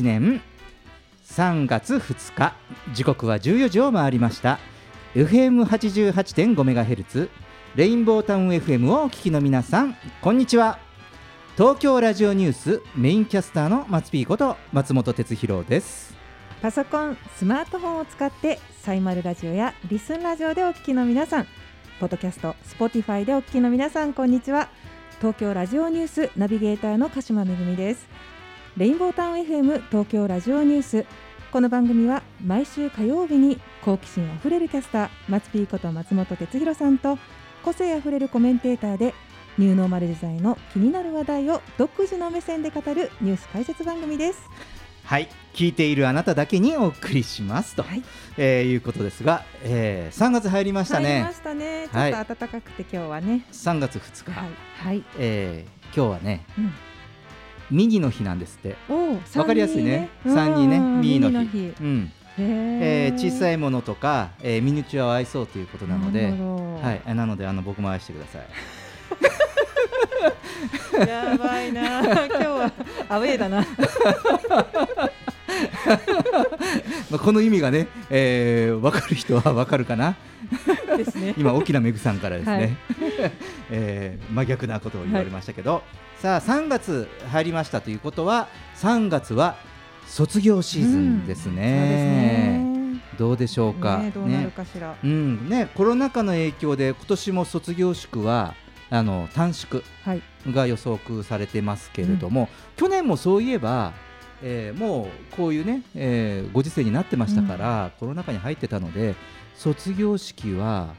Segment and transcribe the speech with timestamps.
[0.00, 0.40] 2021年。
[1.24, 2.54] 3月2日。
[2.92, 4.58] 時刻は14時を回りました。
[5.14, 7.28] FM88.5MHz
[7.76, 9.96] レインボータウン FM をお聞きの皆さん。
[10.20, 10.80] こんにちは。
[11.56, 12.80] 東京ラジオニュース。
[12.96, 16.14] メインキャスターの松ピーこと松本哲弘です。
[16.62, 21.46] パソコン、スマートフォンを使ってサイマルラジオやリスンラジオでお聞きの皆さん、
[21.98, 24.68] ポッドキャスト、 Spotify でお聞きの皆さん、こんにちは。
[25.20, 28.08] 東京ラジオニュースナビゲーターの鹿島めぐみです。
[28.76, 31.06] レインボータウン FM 東京ラジオニュース。
[31.50, 37.18] この番組は毎週火曜日に好奇心あふれるキャスター松ピーこと松本哲弘さんと
[37.64, 39.14] 個性あふれるコメンテーターで
[39.58, 44.40] ニューノーマル時代の気になる話題を独自の目線で語るニュース解説番組です。
[45.04, 48.02] はい聞いているあなただけにお送りしますと、はい
[48.38, 51.88] えーいうことですが、えー3月入りましたね入りましたね。
[51.92, 53.44] ちょはいっと暖かくて今日はね。
[53.50, 54.50] 3月2日、はい。
[54.86, 55.04] はい。
[55.18, 56.72] えー今日はねうん
[57.70, 58.76] 右の日なんですって
[59.36, 60.08] わかりやすいね。
[60.24, 61.34] 三人ね、右の日。
[61.36, 68.42] のうん、へえー小さいものとか、えーミニチュアを愛そうということなので、ははい、あなのであの僕も愛してください。
[71.04, 71.08] い。
[71.08, 72.00] やばいな。
[72.26, 72.72] 今日は
[73.08, 73.64] アウェーだな。
[77.10, 80.16] まあこの意味がね、えー、分かる人は分かるかな。
[80.96, 81.34] ですね。
[81.36, 82.76] 今沖縄めぐさんからですね、はい
[83.70, 85.82] えー真逆なことを言われましたけど、
[86.20, 89.56] さあ3月入りましたということは3月は
[90.06, 92.60] 卒業シーズンですうんね。
[92.62, 93.00] そうね。
[93.18, 93.98] どうでしょうか？
[93.98, 94.94] ねどうなるかしら。
[95.02, 98.54] うんね、コロナ禍の影響で今年も卒業式は
[98.90, 100.22] あの短縮はい。
[100.48, 103.92] が予測されてますけれども、去年もそういえば、
[104.42, 109.14] えーもうこういうね、えーご時世になってましたから、コロナ禍に入ってたので
[109.54, 110.94] 卒業式は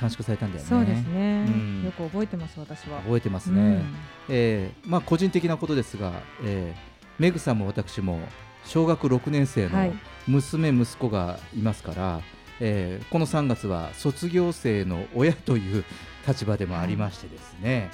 [0.00, 0.68] 短縮されたんだよね。
[0.68, 1.82] そうですねうん。
[1.84, 2.98] よく覚えてます私は。
[3.00, 3.60] 覚えてますね。
[3.60, 3.84] うん
[4.28, 6.12] えーまあ、個人的なことですが、
[6.44, 8.20] えーメグさんも私も
[8.64, 9.92] 小学6年生のはい
[10.28, 12.20] 娘、息子がいますから、
[12.60, 15.84] えーこの3月は卒業生の親という
[16.26, 17.90] 立場でもありましてですね、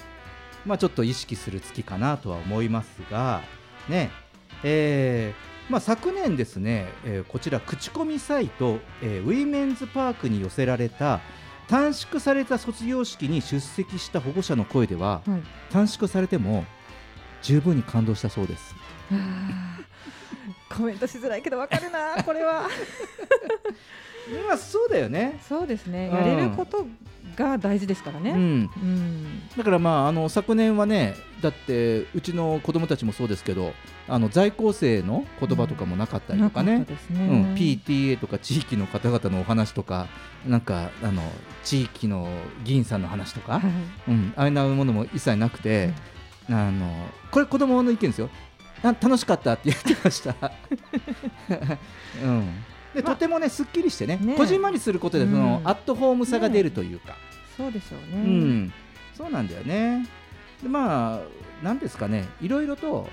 [0.66, 3.40] まあ、ちょっと意識する月かなとは思いますが、
[3.88, 4.10] ね
[4.62, 11.20] えーまあ、昨年ですね、えーこちら口コミサイト、えーウィメンズパークに寄せられた
[11.68, 15.42] 短縮された卒業式に出席した保護者の声では、はい。
[15.70, 16.64] 短縮されても
[17.42, 18.74] 十分に感動したそうです。
[20.74, 22.68] コメントしづらいけどわかるなこれは。
[24.48, 25.38] まあそうだよね。
[25.46, 26.10] そうですね。
[26.12, 26.86] うんやれること
[27.36, 28.30] が大事ですからね。
[28.30, 28.38] うん。
[28.38, 29.48] うん。
[29.56, 33.72] だからまああの昨年はね、だってうちの子供たちもそうですけど、
[34.08, 36.78] あの在校生の言葉とかもなかったりとかね。
[36.78, 37.26] なかったですね。
[37.26, 40.08] うん、PTA とか地域の方々のお話とか、
[40.46, 41.22] なんかあの
[41.64, 42.28] 地域の
[42.64, 43.62] 議員さんの話とか、はい
[44.08, 45.92] うん、ああいうものも一切なくて、
[46.48, 48.30] あのこれ子供の意見ですよ。
[48.82, 50.34] あ楽しかったって言ってました。
[52.22, 52.48] うん。
[52.94, 55.68] で、まあとてもねすっきりしてね、ねこじんまりすることでその、うん。
[55.68, 57.16] アットホームさが出るというか、
[57.56, 58.28] そうでしょううね。
[58.66, 58.72] ん、
[59.16, 60.06] そうなんだよね。
[60.62, 63.08] でまあなんですかね、いろいろと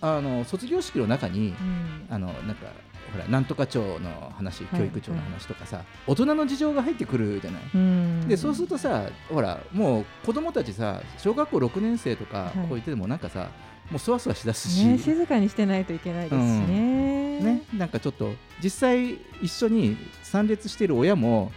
[0.00, 2.06] あの卒業式の中にうん。
[2.08, 2.66] あのなんか
[3.12, 7.62] ほらなんとか庁の話、はい教育庁の話とかさ、大人の事情が入ってくるじゃない。
[7.74, 8.28] うん。
[8.28, 12.52] でそうするとさほらもう子供たちさ小学校6年生とかはい。
[12.52, 13.50] こう言っててもなんかさ、
[13.90, 16.38] もうそわそわしだすし、ね、静かにしてないといけないですし
[16.68, 17.40] ね。
[17.40, 18.32] ね、なんかちょっと
[18.62, 21.50] 実際一緒に参列している親も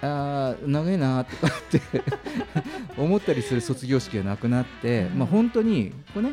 [0.00, 1.80] あー長いなとかって
[2.96, 5.18] 思ったりする卒業式がなくなって、うん。
[5.18, 6.32] まあ本当にこうね、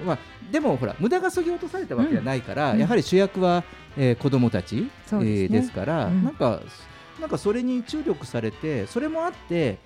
[0.00, 0.06] うん。
[0.06, 0.18] まあ、
[0.50, 2.78] でもほら無駄がそぎ落とされたわけじゃないから、うん。
[2.78, 3.64] やはり主役は、
[3.96, 5.26] えー子供たち、ですね。
[5.26, 6.24] えーですから、うん。
[6.24, 6.60] なんか
[7.20, 9.78] なんかそれに注力されてそれもあって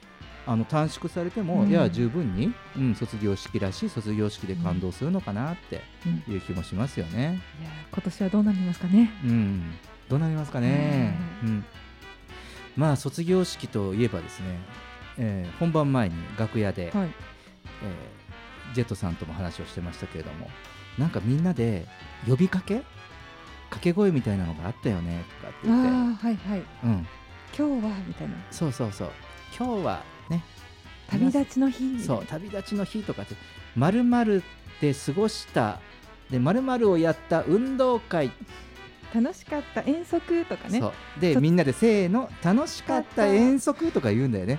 [0.47, 1.71] あの短縮されても、うん。
[1.71, 5.83] いや十分に、うん、卒業式らしい卒業式で感動するのかなって
[6.29, 6.35] うん。
[6.35, 7.41] いう気もしますよね。
[7.61, 9.11] いや今年はどうなりますかね。
[9.25, 9.73] うん、
[10.09, 11.17] どうなりますかね。
[11.45, 11.65] うん、
[12.77, 14.47] まあ卒業式といえばですね、
[15.19, 17.09] えー本番前に楽屋で、はい。
[17.83, 20.49] えージェットさんとも話をしてましたけれども、
[20.97, 21.87] なんかみんなで
[22.27, 22.77] 呼びかけ？
[23.69, 25.79] 掛け声みたいなのがあったよねとかってあ言
[26.15, 26.63] って、ーはいはい。
[26.85, 27.07] うん、
[27.55, 27.95] 今日は？
[28.07, 28.35] みたいな。
[28.51, 29.11] そうそうそう。
[29.55, 30.03] 今日はね
[31.13, 32.01] 旅立ちの日。
[32.03, 33.35] そう旅立ちの日とかって
[33.77, 34.43] まるまる
[34.81, 35.81] で過ごした
[36.31, 38.33] でまるまるをやった運動会、
[39.15, 40.81] 楽しかった遠足とかね。
[40.81, 41.21] そう。
[41.21, 44.59] でそみんなでせーの楽しかった遠足とか言うんだよね。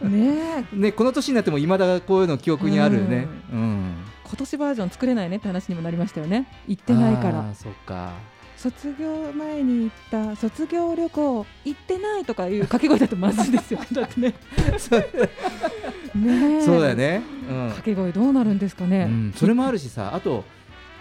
[0.00, 0.76] ねえ。
[0.76, 3.28] ねこの年になってもいまだこういうの記憶にあるよね。
[3.52, 3.94] うん。
[4.24, 6.46] 今年バージョン作れないねって話にもなりましたよね。
[6.66, 7.54] 行ってないから。
[7.54, 8.14] そっか
[8.62, 13.80] 卒業前に行った卒業旅行行ってないとかいう掛け声だとまずいですよ。
[13.90, 14.34] だってね。
[16.14, 17.56] ね えそうだよね、うん。
[17.70, 20.14] 掛け声どうなるんですかね、うん、それもあるしさ。
[20.14, 20.44] あと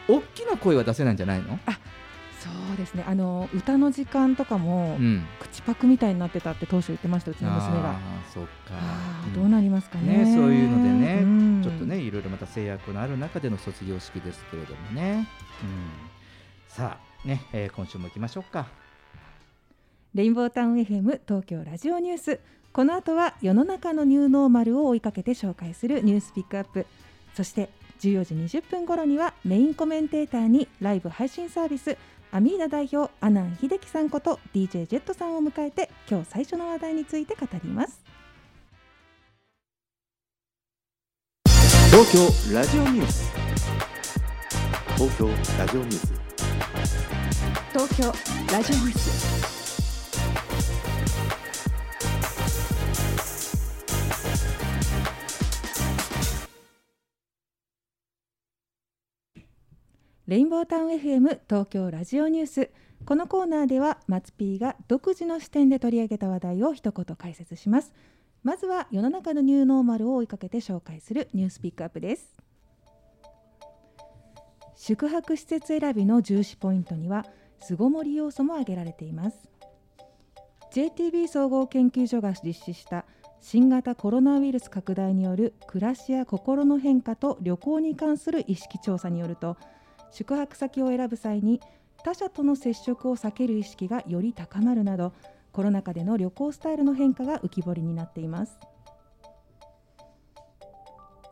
[0.08, 1.60] 大きな声は出せないんじゃないの、
[2.40, 3.06] そうですね。
[3.08, 7.92] あの歌の時間とかも、うん、口パクみたいになってたって当初言ってましたうちの娘が。
[7.92, 8.50] あーそっか
[9.36, 10.26] どうなりますかね。
[10.26, 11.20] ねそういうのでね。
[11.22, 11.62] うん。
[11.62, 15.28] ちょっとねいろいろまた制約のある中での卒業式ですけれどもね、
[15.62, 15.90] うん、
[16.68, 18.68] さあね、えー今週も行きましょうか。
[20.14, 22.40] レインボータウン FM 東京ラジオニュース。
[22.74, 26.86] この後は世の中のニューノーマルを追いかけて紹介するニュースピックアップ。
[27.36, 27.70] そして
[28.00, 31.98] 14時20分頃にはメインコメンテーターにライブ配信サービス
[32.32, 38.02] アミーナ代表阿南秀樹さんこと DJ ジェットさんを迎えて今日最初の話題について語ります。
[41.92, 43.32] 東京ラジオニュース。
[44.96, 45.28] 東京
[45.58, 46.21] ラジオニュース
[47.74, 48.04] 東京
[48.52, 49.42] ラジオニュース
[60.28, 62.72] レインボータウン FM 東京ラジオニュース。
[63.06, 67.94] このコーナーでは松 P が独自の視点で取り上げた話題を一言解説します。
[68.44, 72.36] まずは世の中のニューノーマルを追いかけて紹介するニュースピックアップです。
[74.76, 77.26] 宿泊施設選びの重視ポイントには
[77.62, 79.50] 巣ごもり要素も挙げられています。
[80.72, 83.06] JTB 総合研究所が実施した
[83.42, 89.58] 新型コロナウイルス拡大による暮らしや心の変化と旅行に関する意識調査によると
[90.12, 91.60] 宿泊先を選ぶ際に
[92.04, 95.14] 他者との接触を避ける意識がより高まるなど
[95.52, 98.58] コロナ禍での旅行スタイルの変化が浮き彫りになっています。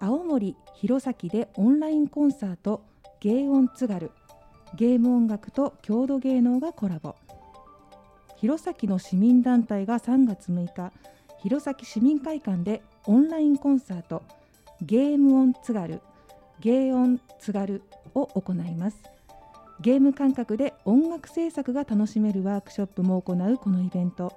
[0.02, 2.84] 青森弘前でオンラインコンサート
[3.20, 4.12] 芸音津軽。
[4.75, 7.16] ゲーム音楽と郷土芸能がコラボ。
[8.38, 10.92] 弘前の市民団体が3月6日
[11.39, 14.24] 弘前市民会館でオンラインコンサート
[14.81, 16.01] ゲームオン津軽
[16.60, 17.81] ゲーオン津軽
[18.13, 19.01] を行います。
[19.81, 24.33] ゲーム感覚で音楽制作が楽しめるワークショップも行うこのイベント。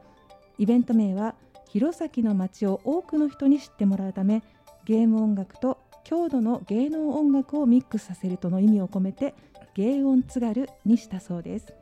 [0.58, 1.34] イベント名は
[1.68, 4.42] 弘前の街を多くの人に知ってもらうため
[4.84, 9.34] ゲーム音楽と郷土の芸能音楽をミックスさせるとの意味を込めて
[9.74, 11.74] 芸音津軽にしたそうです。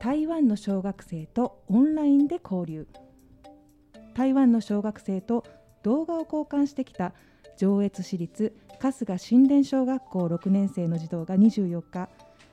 [0.00, 2.86] 台湾の小学生とオンラインで交流。
[4.14, 5.44] 台湾の小学生と
[5.82, 7.12] 動画を交換してきた
[7.56, 12.08] 上越市立春日新田小学校6年生の児童が24日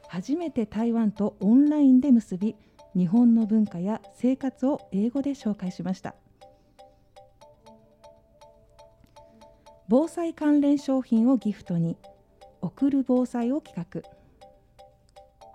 [0.08, 2.56] 初めて台湾とオンラインで結び
[2.96, 6.16] 日本の文化や生活を英語で紹介しました。
[9.92, 11.98] 防災関連商品をギフトに
[12.62, 14.02] 送る防災を企画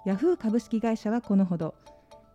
[0.05, 1.75] ヤフー株式会社はこのほど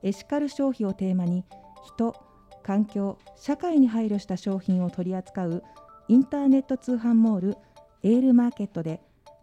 [0.02, 1.46] エシカル消費をテーマに
[1.86, 2.16] 人
[2.64, 5.64] 環境社会に配慮した商品を取り扱う
[6.08, 7.58] インターネット通販モール
[8.02, 9.00] エールマーケットで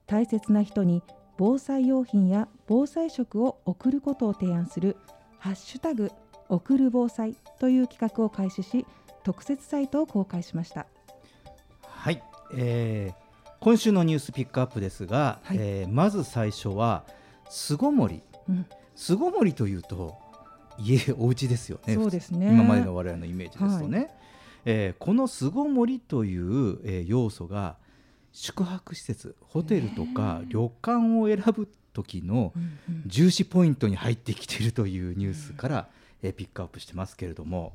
[0.09, 1.05] 大切な人に
[1.37, 4.97] 防災用品や防災食を送ることを提案する
[5.39, 6.11] 「ハッシュタグ
[6.49, 8.85] 送る防災」という企画を開始し
[9.23, 10.89] 特設サイトを公開しました。
[12.51, 13.29] はい、えー
[13.61, 15.57] 今週のニュースピックアップですが、はい。
[15.59, 17.03] えーまず最初は
[17.49, 18.23] 巣ごもり。
[18.49, 18.67] うん。
[18.95, 20.17] 巣ごもりというと
[20.79, 21.95] 家お家ですよね。
[21.95, 22.53] そうですね。
[22.53, 24.11] 今までの我々のイメージですとね、
[24.65, 27.77] えーこの巣ごもりという、えー要素が
[28.33, 32.53] 宿泊施設ホテルとか旅館を選ぶ時の
[33.07, 35.89] 重視ポイントに入ってきているというニュースから、
[36.23, 37.73] えーピックアップしてますけれども。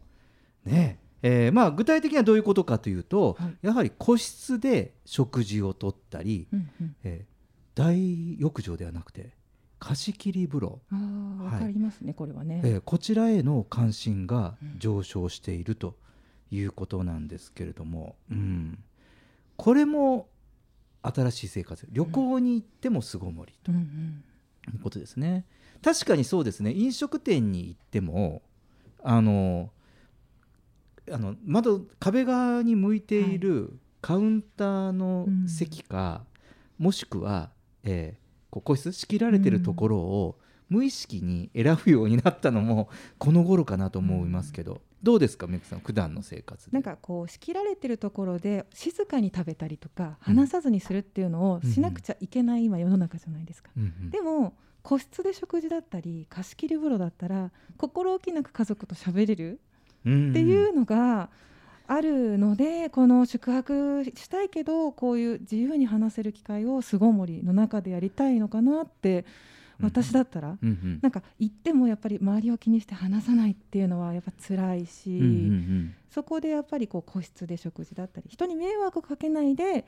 [0.66, 3.58] ねえーまあ、具体的にはどういうことかというと、はい。
[3.62, 6.96] やはり個室で食事をとったり、うんうん。
[7.04, 7.34] えー
[7.76, 9.32] 大浴場ではなくて
[9.80, 10.96] 貸し切り風呂、あ
[11.42, 12.62] あ、わかりますね、これはね。
[12.64, 14.80] えーこちらへの関心がうん。
[14.80, 15.96] 上昇していると
[16.52, 18.78] いうことなんですけれども、うん、
[19.58, 20.28] これも
[21.02, 21.88] 新しい生活。
[21.92, 24.24] 旅行に行っても巣ごもりとうんうん。
[24.72, 25.46] いうことですね。
[25.82, 26.72] 確かにそうですね。
[26.74, 28.44] 飲食店に行っても
[29.02, 29.72] あの
[31.12, 36.24] あの窓壁側に向いているカウンターの席か、
[36.78, 37.52] もしくは、
[37.84, 40.38] えーこう個室仕切られてるところを
[40.70, 46.72] 無意識に選ぶようになったのもこの頃かなと思いますけど、どうですかメクさん普段の生活で？
[46.72, 53.72] なんかこう仕切られてるところで静かに食べたりとか話さずにするっていうのをしなくちゃいけない今世の中じゃないですか。
[53.76, 54.10] うんうん。
[54.12, 59.60] でも個室で食事だったり貸し切り風呂だったら心置きなく家族と喋れるうん
[60.04, 61.30] っていうのが
[61.88, 69.26] あるのでこの宿泊したいけどこういう自由に話せる機会を巣ごもりの中でやりたいのかなって
[69.82, 71.00] 私だったら、うんうん。
[71.02, 79.84] なんか行ってもやっぱり周りを気にして話さないっていうのはやっぱ辛いし、うんうんそこでやっぱりこう個室で食事だったり人に迷惑をかけないで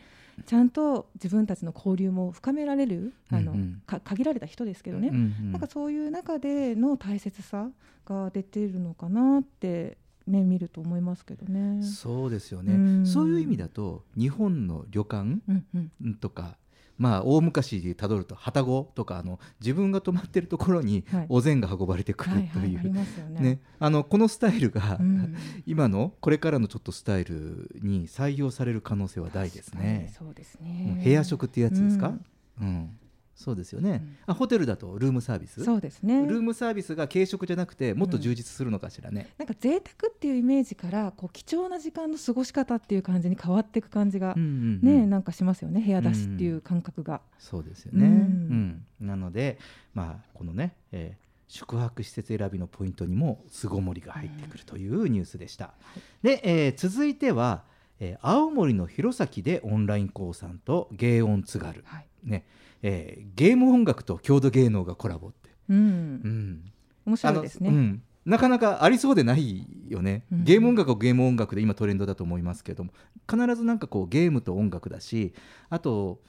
[0.48, 3.82] ちゃんと自分たちの交流も深められるあの、うんうん。
[3.86, 5.52] か限られた人ですけどね、うんうん。
[5.52, 7.70] なんかそういう中での大切さ
[8.08, 11.84] が出てるのかなってね見ると思いますけどね。
[11.84, 13.06] そうですよね、うん。
[13.06, 15.66] そういう意味だと日本の旅館うん
[16.02, 16.16] うん。
[16.16, 16.58] とか
[16.98, 21.26] まあ大昔でたどると旅籠とかあの自分が泊まってるところにはい。
[21.30, 25.36] お膳が運ばれてくるという、このスタイルが、うん。
[25.66, 30.14] 今のこれからのちょっとスタイルに採用される可能性は大ですね。
[30.18, 31.02] そうですうんね。
[31.04, 32.14] 部屋食ってやつですか、
[32.62, 32.68] うん。
[32.68, 33.00] うん
[33.36, 34.32] そうですよね、うん。
[34.32, 35.64] あホテルだとルームサービス？
[35.64, 36.26] そうですね。
[36.26, 44.52] ルームサービスが軽食じゃなくてもっと充実するのかしらね、なんか贅沢っていうイメージからこう貴重な時間の過ごし方っていう感じに変わっていく感じがうんうんう
[44.86, 45.00] ん。
[45.02, 45.82] ね、なんかしますよね。
[45.82, 47.22] 部屋出しっていう感覚が。
[47.38, 48.16] そうですよね、ううん。
[48.22, 49.60] んなので、
[49.94, 55.76] まあ、このね、えー宿泊施設選びのポイントにも巣ごもりが入ってくるというニュースでした。
[56.24, 57.64] で、えー続いては、
[58.00, 62.08] えー青森の弘前でオンライン講さんと芸音津軽、はい。
[62.24, 62.46] ね
[62.82, 65.78] えーゲーム音楽と郷土芸能がコラボって、うん。
[65.78, 65.82] う、
[66.28, 66.72] ん、
[67.06, 68.00] 面白いですね。
[68.26, 70.44] なかなかありそうでないよね、うん。
[70.44, 72.92] ゲーム音楽はゲーム音楽で今トレンドだと思いますけども
[73.30, 75.36] 必ずなんかこうゲームと音楽だし
[75.70, 76.22] あと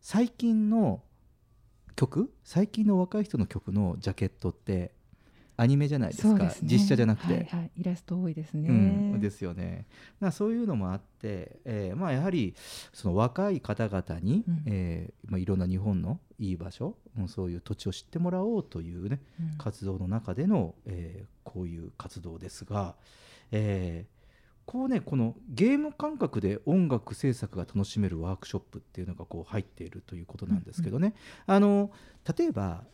[0.00, 1.02] 最近の
[1.96, 2.32] 曲？
[2.44, 4.93] 最近の若い人の曲のジャケットって
[5.56, 6.34] アニメじゃないですか。
[6.34, 6.54] ね。
[6.62, 7.34] 実写じゃなくて。
[7.34, 8.68] はいはい、イラスト多いですね。
[8.68, 9.86] うん、ですよね。
[10.20, 12.54] まあそういうのもあって、えーまあ、やはり
[12.92, 14.62] その若い方々に、うん。
[14.66, 19.58] えーまあ、いろんな日本のいい場所、うんそういう土地を知ってもらおうというね、うん。
[19.58, 22.96] 活動の中での、えーこういう活動ですが、
[23.52, 24.14] えー
[24.66, 31.14] こうねこのゲーム感覚で音楽制作が楽しめるワークショップっていうのがこう入っているということなんですけどね、
[31.46, 31.90] あの
[32.36, 32.84] 例えば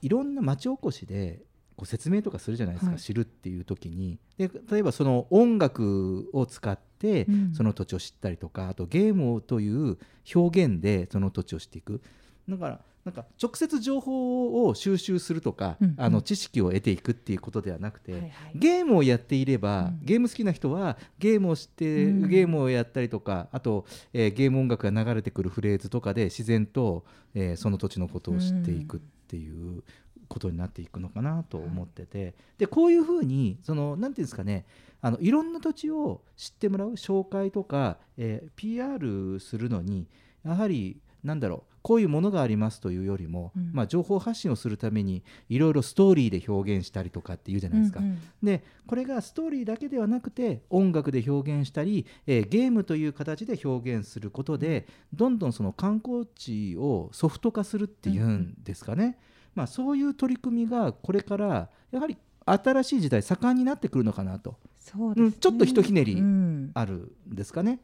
[0.00, 1.42] いろんな町おこしで
[1.78, 3.00] こう説明とかするじゃないですか、はい。
[3.00, 4.18] 知るっていう時に。
[4.36, 7.54] で例えばその音楽を使ってうん。
[7.54, 9.96] その土地を知ったりとか、あとゲームという
[10.34, 12.02] 表現でその土地を知っていく。
[12.48, 18.32] だからなんか直接情報を収集するとか、うんあの知識を得ていくっていうことではなくて、はいはい。
[18.56, 20.04] ゲームをやっていれば、うん。
[20.04, 22.28] ゲーム好きな人はゲームを知って、うん。
[22.28, 27.04] ゲームをやったりとかあと、えーゲーム音楽が流れてくるフレーズとかで自然と、
[27.34, 29.84] えーその土地のことを知っていくっていう
[30.28, 34.66] ことになっていくのかなと思ってて、でこういうふうにそのなんていうんですかね
[35.00, 40.06] あのいろんな土地を知ってもらう紹介とか、えー PR するのに
[40.44, 43.70] やはりなんだろうこういうものがありますというよりも、うん。
[43.72, 48.00] まあ、情報発信をするためにいろいろストーリーで表現したりとかっていうじゃないですか。
[48.00, 59.18] うんうんでこれがストーリーだけではなくて音楽で表現したり、えーゲームという形で表現することでどんどんその観光地をソフト化するっていうんですかね、
[59.58, 64.54] まあ、そういう取り組みがこれからやはり新しい時代盛んになってくるのかなと。
[64.78, 65.26] そうですね。
[65.26, 66.70] うんちょっとひとひねりうん。
[66.74, 67.80] あるんですかね、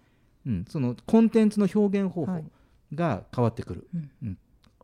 [0.46, 2.44] うん、そのコンテンツの表現方法はい。
[2.94, 4.10] が変わってくる、うん。
[4.22, 4.38] うん。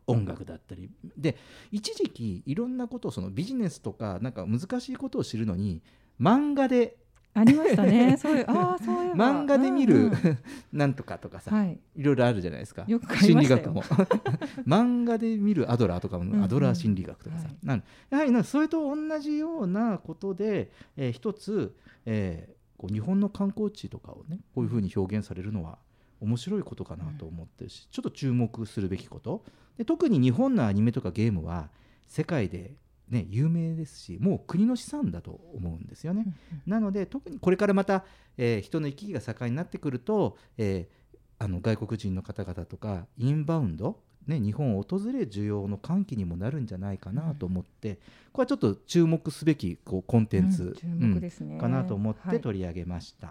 [0.05, 0.89] 音楽だったり。
[1.17, 1.37] で
[1.71, 5.81] 一時期いろんなことをそのビジネスとかなんか難しいことを知るのに
[6.19, 6.97] 漫画で
[7.33, 8.17] ありましたね。
[8.21, 10.11] そういうああそういう漫画で見る
[10.73, 11.79] なんとかとかさ、はい。
[11.95, 12.85] いろいろあるじゃないですか。
[12.87, 13.83] 心理学も。
[14.67, 17.57] 漫画で見るアドラーとかんもアドラー心理学とかさ、はい。
[17.63, 25.77] なんやはりなそれと同じようなことで、えー一つ、えーこう日本の観光地とかをねこういうふうに表現されるのは
[26.19, 29.43] 面白いことかなと思ってるし、ちょっと注目するべきこと。
[29.77, 31.69] で特に日本のアニメとかゲームは
[32.07, 32.75] 世界で、
[33.11, 36.25] ね、有名ですしもう国の資産だと思うんですよね。
[36.65, 38.05] なので特にこれからまた、
[38.37, 41.01] えー人の行き来が盛んになってくると、えー
[41.43, 47.99] あの外国人の方々とかインバウンド、ね、日本を訪れ需要の喚起にもなるんじゃないかなと思って、
[48.31, 51.57] これはちょっと注目すべきこうコンテンツ、うん注目ですね。
[51.57, 53.27] かなと思っはいて取り上げました。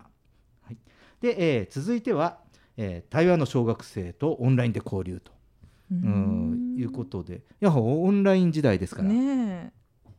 [0.62, 0.76] はい
[1.20, 2.40] で、えー続いては、
[2.76, 5.30] えー台湾の小学生とオンラインで交流と、
[5.90, 9.72] ううんいうことでやはりオンライン時代ですから、ね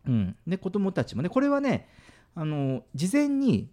[0.06, 1.88] うん、で子供たちもねこれはね
[2.36, 3.70] あの事前に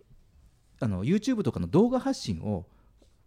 [0.81, 2.67] あの YouTube とかの動画発信を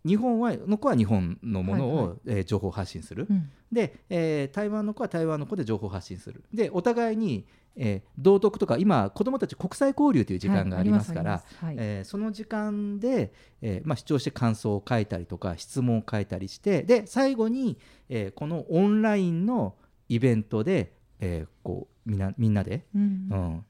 [0.05, 2.17] 日本はの子は日本のものを、はいはい。
[2.27, 3.49] えー情報発信する、うん。
[3.71, 6.43] で、えー台湾の子は台湾の子で情報発信する。
[6.53, 13.31] でお互いに、えー道徳とか今子どもたち国際交流という時間がありますから、はいえーその時間で、
[13.61, 17.77] えーまあ、視聴して感想を書いたりとか質問を書いたりしてで最後に、
[18.09, 19.75] えーこのオンラインの
[20.09, 23.65] イベントで、えーこうみんなみんなで、うんうん、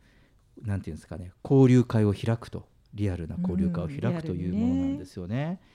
[0.66, 2.70] なんていうんですかね交流会を開くと。
[2.94, 5.62] リアルな交流会を開くというものなんですよね。
[5.66, 5.71] うん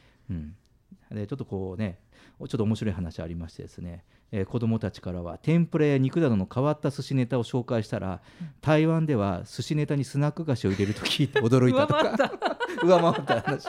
[1.11, 1.99] でちょっとこうね
[2.39, 8.21] ちょっと面白い話ありましてですね、えー子どもたちからは天ぷらや肉などの変わった寿司ネタを紹介したら、
[8.61, 12.59] 台湾では寿司ネタにスナック菓子を入れると聞いて驚いたとか。
[12.83, 13.41] 上回った。
[13.41, 13.69] 話。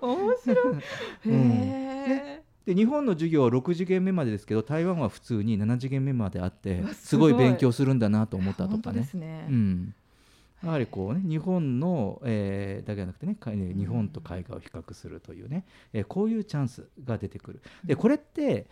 [0.00, 0.76] 面白い。
[1.26, 1.50] うん。
[1.52, 7.34] へで日本の授業は6次元目までですけど台湾は普通に7次元目まであってすごい。
[7.34, 8.40] 勉強するんだなとえ。
[8.40, 9.04] 思ったとかね。
[9.04, 9.46] すね。
[9.48, 9.52] う。
[9.52, 9.94] ん、
[10.62, 13.36] やはりこうね日本の、えーだけじゃなくてね
[13.74, 17.62] 日本と海外を比較するというね、えーこういうチャンスが出てくる。
[17.84, 18.66] でこれって、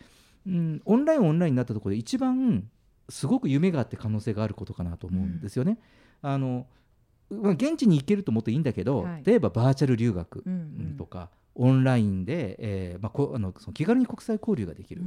[0.46, 2.68] うん、オンラインオンラインになったところで一番
[3.08, 5.78] すごく夢があって可能性があることかなと思うんですよね。
[6.20, 6.66] あの
[7.30, 9.22] まあ現地に行けるともっといいんだけど、はい。
[9.24, 10.94] 例えばバーチャル留学うんううん。
[10.94, 15.04] んとか、オンラインで、えーまあ、こあのその気軽に国際交流ができる、う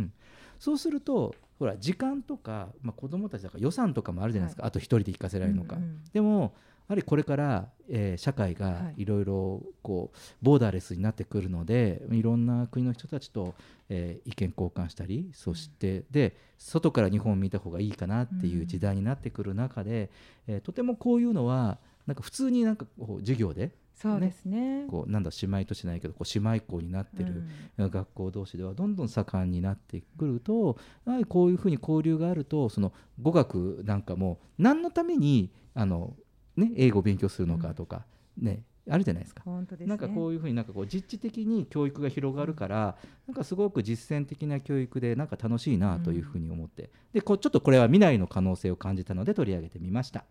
[0.00, 0.12] ん
[0.58, 5.76] そうするとほら時間とか、まあ、子どもたちだから予算とかもあるじゃないですか、あと一人で行かせられるのか。
[5.76, 6.54] うんうんでも
[6.88, 9.02] やはりこれから、えー社会がはい。
[9.02, 13.54] いろいろこうボーダーレスになってくるのでいろんな国の人たちと、
[13.88, 20.10] えー意見交換したりそして、で外から日本を見た方がいいかなっていう時代になってくる中で、
[20.46, 24.84] えーとてもこういうのはなんか普通になんかこう授業でそうですね。
[24.88, 27.44] こうなんだ姉妹都市ないけどこう姉妹校になってる、
[27.78, 30.76] 学校同士ではどんどん盛んになってくると
[31.06, 36.14] やはりこういうふうに交流があるとその語学なんかも何のためにあの、
[36.56, 38.04] ね、英語を勉強するのかとか、
[38.36, 39.42] ね、あるじゃないですか。
[39.46, 39.86] 本当ですね。
[39.86, 50.24] なんかこういうふうになんかこう実地的に教育が広がるから、なんかすごく実践的な教育でなんか楽しいなというふうに思って、でこうちょっとこれは未来の可能性を感じたので取り上げてみました。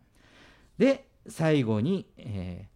[0.78, 2.75] で最後に、えー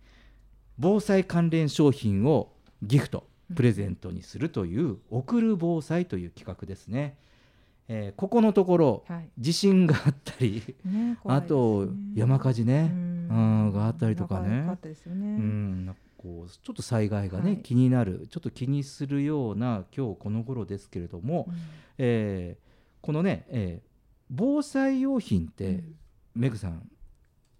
[0.79, 7.17] 防災関連商品をギフトプレゼントにするという「送る防災」という企画ですね。
[7.91, 9.29] えーここのところ、はい。
[9.39, 14.63] 地震があったり、ね怖いですあとね山火事ね、うんうんがあったりとかね。
[14.65, 14.95] かね。
[15.05, 17.61] うん、こうちょっと災害がね、はい。
[17.63, 21.55] 気になるちょっと気にするような今日この頃ですけれども、うん。
[21.97, 22.69] えー
[23.01, 23.89] このね、えー
[24.29, 25.95] 防災用品って、うん。
[26.35, 26.87] メグさん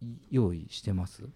[0.03, 1.27] い用意してます？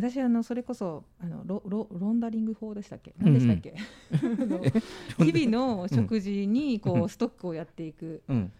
[0.00, 3.14] 私あのそれこそあのロロロンダリング法でしたっけ？
[3.20, 3.34] うんうん。
[3.34, 3.74] 何でしたっけ、
[4.12, 4.60] あの
[5.26, 7.02] 日々の食事にこうん。
[7.04, 8.22] うストックをやっていく。
[8.28, 8.52] うん、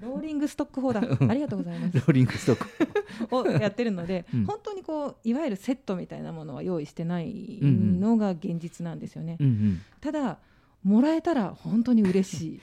[0.00, 1.00] ローリングストック法だ。
[1.00, 1.30] うん。
[1.30, 1.96] ありがとうございます。
[1.96, 2.68] ローリングストック。
[3.34, 4.44] をやってるので、うん。
[4.44, 10.38] 本当にこういわゆるセットみたいなものは用意してないうんうんのが現実なんですよね、うんうん、ただ
[10.82, 12.60] もらえたら本当に嬉しい。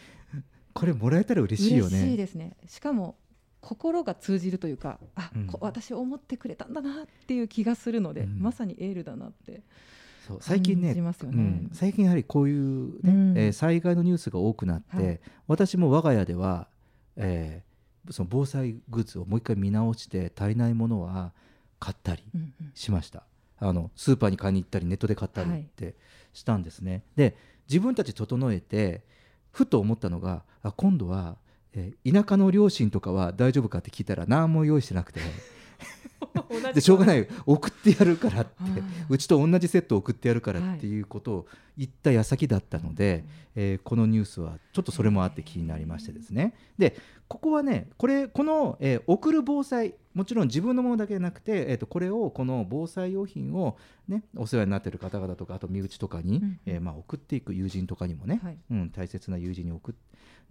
[0.74, 2.18] これもらえたら嬉しいよ嬉しいね。
[2.18, 2.54] ですね。
[2.68, 3.16] しかも
[3.62, 5.48] 心が通じるというかあ、うん。
[5.48, 8.40] こ私思ってくれたんだなっていう気がするので、うん。
[8.42, 9.62] まさにエールだなって
[10.28, 11.38] そう最近ね感じますよね。
[11.38, 13.38] うん、最近やはりこういう、ねうん。
[13.38, 15.20] えー災害のニュースが多くなって、はい。
[15.48, 16.68] 私も我が家では、
[17.16, 17.72] えー
[18.10, 21.34] その防災グッズをもう一回見直して足りないものは
[21.80, 22.72] 買ったりうんうん。
[22.74, 23.24] しました。
[23.60, 25.94] あのスーパーに買いに行ったりネットで買ったりって
[26.34, 27.36] したんですね、で
[27.70, 29.04] 自分たち整えて
[29.52, 31.38] ふと思ったのがあ今度は、
[31.74, 35.20] えー田舎の両親とかは大丈夫かって聞いたら何も用意してなくて。
[36.74, 38.52] でしょうがないい送ってやるからって。
[39.10, 41.02] うちと同じセット送ってやるからってい。
[41.02, 46.54] うことを言った矢先だったので、えーこのニュースはちょっとそれもあって気になりましてですね。
[46.78, 46.96] で
[47.28, 56.60] ここはねこれこの、えー送る防災もちろん自分のものだけじゃなくて、えー、とこれをこの防災用品を、ね、お世話になっている方々とかあと身内とかに、うん。
[56.66, 58.58] えーまあ、送っていく友人とかにもね、はい。
[58.72, 59.96] うん、大切な友人に送っ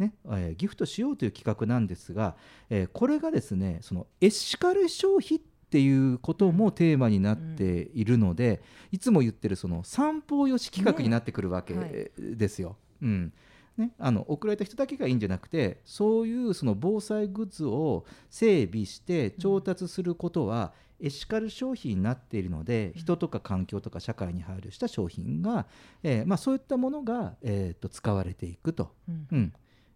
[0.00, 2.34] ねえーギフトしようという企画なんですが、
[2.68, 8.60] えーこれがですねそのエシカル消費っていうこともテーマになっているので、
[8.90, 12.36] いつも言ってるその散歩よし企画になってくるわけねはい。
[12.36, 12.76] ですよ。
[13.00, 13.32] うん。
[13.76, 25.66] ね、あの送られた人だけがいいんじゃなくてそういうその防災グッズを整備して調達することは、エシカル商品になっているので、人とか環境とか社会に配慮した商品が、
[26.02, 29.28] えーまあ、そういったものが、えーと使われていくと、うん。
[29.32, 29.52] うん、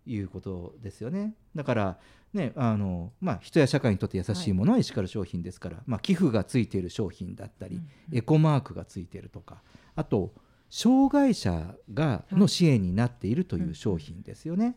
[0.06, 1.34] いうことですよね。
[1.54, 1.98] だから、
[2.32, 7.80] ねあのまあ、人や社会にとって優しいものはエシカル商品ですから、まあ、寄付がついている商品だったり、
[8.12, 9.62] エコマークがついているとか
[9.94, 10.34] あと
[10.68, 14.76] 障害者がの支援になっているという商品ですよね。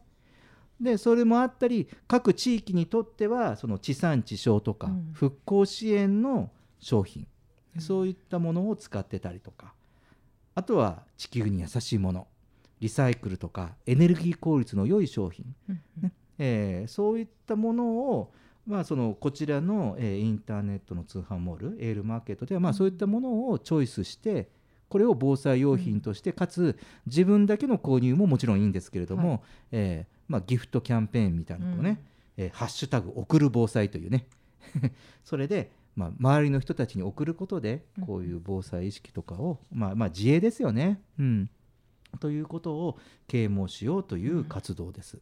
[0.80, 5.10] でそれもあったり各地域にとってはその地産地消とかうん。
[5.14, 7.28] 復興支援の商品、
[7.80, 9.74] そういったものを使ってたりとか
[10.54, 12.28] あとは地球に優しいもの
[12.80, 16.12] リサイクルとかエネルギー効率の良い商品、うんね。
[16.40, 18.32] えーそういったものを、
[18.66, 24.50] まあ、そのこちらの、えーインターネットの通販モールエールマーケットでは、まあ、そういったものをチョイスして
[24.90, 29.40] これを防災用品として、かつ自分だけの購入ももちろんいいんですけれども、は
[29.72, 32.02] えーまあ、ギフトキャンペーンみたいなのをね、
[32.38, 34.28] えーハッシュタグ送る防災というね。
[35.26, 38.06] それで、まあ、周りの人たちに送ることでうん。
[38.06, 41.50] こういう防災意識とかを、まあ、まあ自衛ですよね、うん、
[42.20, 45.20] ということを啓蒙しようという活動です。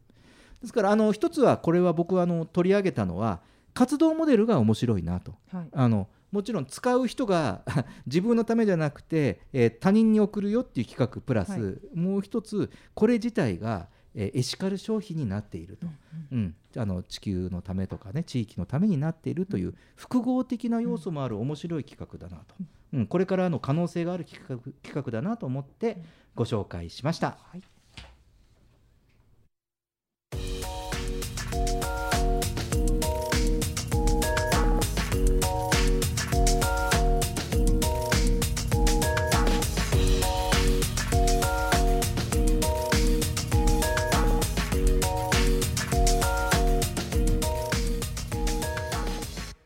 [0.60, 3.40] ですからあの一つはこれは僕はあの取り上げたのは
[3.74, 5.34] 活動モデルが面白いなと。
[5.52, 5.68] はい。
[5.72, 7.62] あのもちろん使う人が
[8.06, 11.98] 自分のためじゃなくて、えー他人に送るよっていう企画プラス、はい。
[11.98, 15.86] もう一つこれ自体が、えーエシカル消費になっていると、
[16.32, 22.54] うんあの地球のためとかね地域のためになっているという複合的な要素もある面白い企画だなと、
[22.96, 25.98] うん、これからの可能性がある企画企画だなと思って
[26.34, 27.36] ご紹介しました。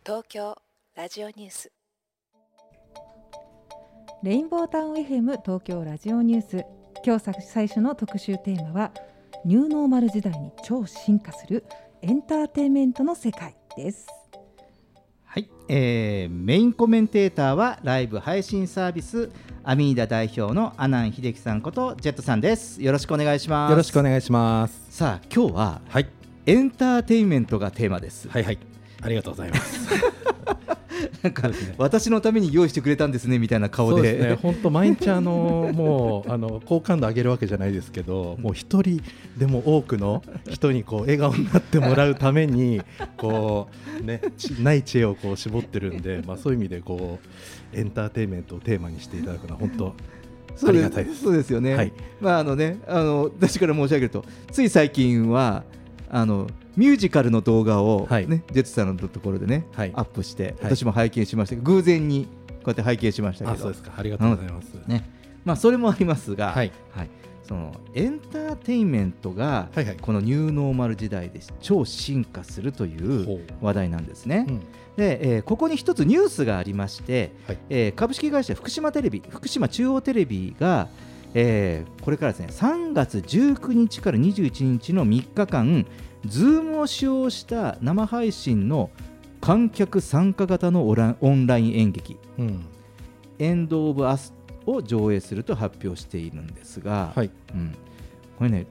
[0.04, 0.56] 東京
[0.96, 1.79] ラジオニュース
[4.22, 6.66] レインボータウン FM 東京ラジオニュース。
[7.02, 8.92] 今日さ最初の特集テーマは
[9.46, 11.64] ニューノーマル時代に超進化する
[12.02, 14.06] エンターテインメントの世界です。
[15.24, 19.30] はい、えーメインコメンテーターはライブ配信サービス
[19.64, 22.83] アミーダ代表の阿南秀樹さんことジェットさんです。
[22.83, 23.70] よろしくお願いします。
[23.70, 24.85] よろしくお願いします。
[24.90, 26.06] さあ今日ははい、
[26.44, 28.59] エンターテインメントがテーマです、はいはい、
[29.00, 29.88] ありがとうございます。
[31.22, 33.94] なんか、私のために用意してくれたんですねみたいな顔で。
[33.94, 39.02] そうですね、本当毎日あの もうあの好感度上げるわけじゃないですけど、もう一人
[39.37, 42.80] でも多くの人にこう笑顔になってもらうために
[43.16, 43.68] こ
[44.00, 47.18] うねちない知恵をこう絞ってるんで、まあそういう意味でこ
[47.74, 49.94] うエンターテインメントをテーマにしていただくのは本当
[50.68, 51.22] ありがたいです。
[51.22, 51.92] そうですよね、はい。
[52.20, 55.64] まああのねあの私から申し上げるとつい最近は
[56.09, 58.26] あのミュージカルの動画を、ねはい。
[58.26, 59.92] ジェットさんのところでね、はい。
[59.94, 60.54] アップして、はい。
[60.62, 63.56] 私も拝見しましたけど偶然にこうやって拝見しましたけど。
[63.56, 63.92] あ、そうですか。
[63.96, 64.74] ありがとうございます。
[64.87, 65.11] ね。
[65.44, 66.72] まあ、それもありますが、はい。
[67.42, 69.96] そのエンターテインメントがはいはい。
[70.00, 74.46] このニューノーマル時代で超進化するという話題なんですね。
[74.48, 74.61] うん。
[74.96, 77.59] で、えーここに一つニュースがありまして、はい。
[77.68, 80.88] えー株式会社福島テレビ福島中央テレビが、
[81.35, 85.87] えーこれからですね3月19日から21日の3日間
[86.26, 88.90] Zoom を使用した生配信の
[89.40, 92.64] 観客参加型のオランライン演劇うん、
[93.38, 94.35] 「エンド・オブ・アス」
[94.66, 97.30] を上映すると発表しているんですが、はい。
[97.54, 97.74] うん、
[98.38, 98.66] これね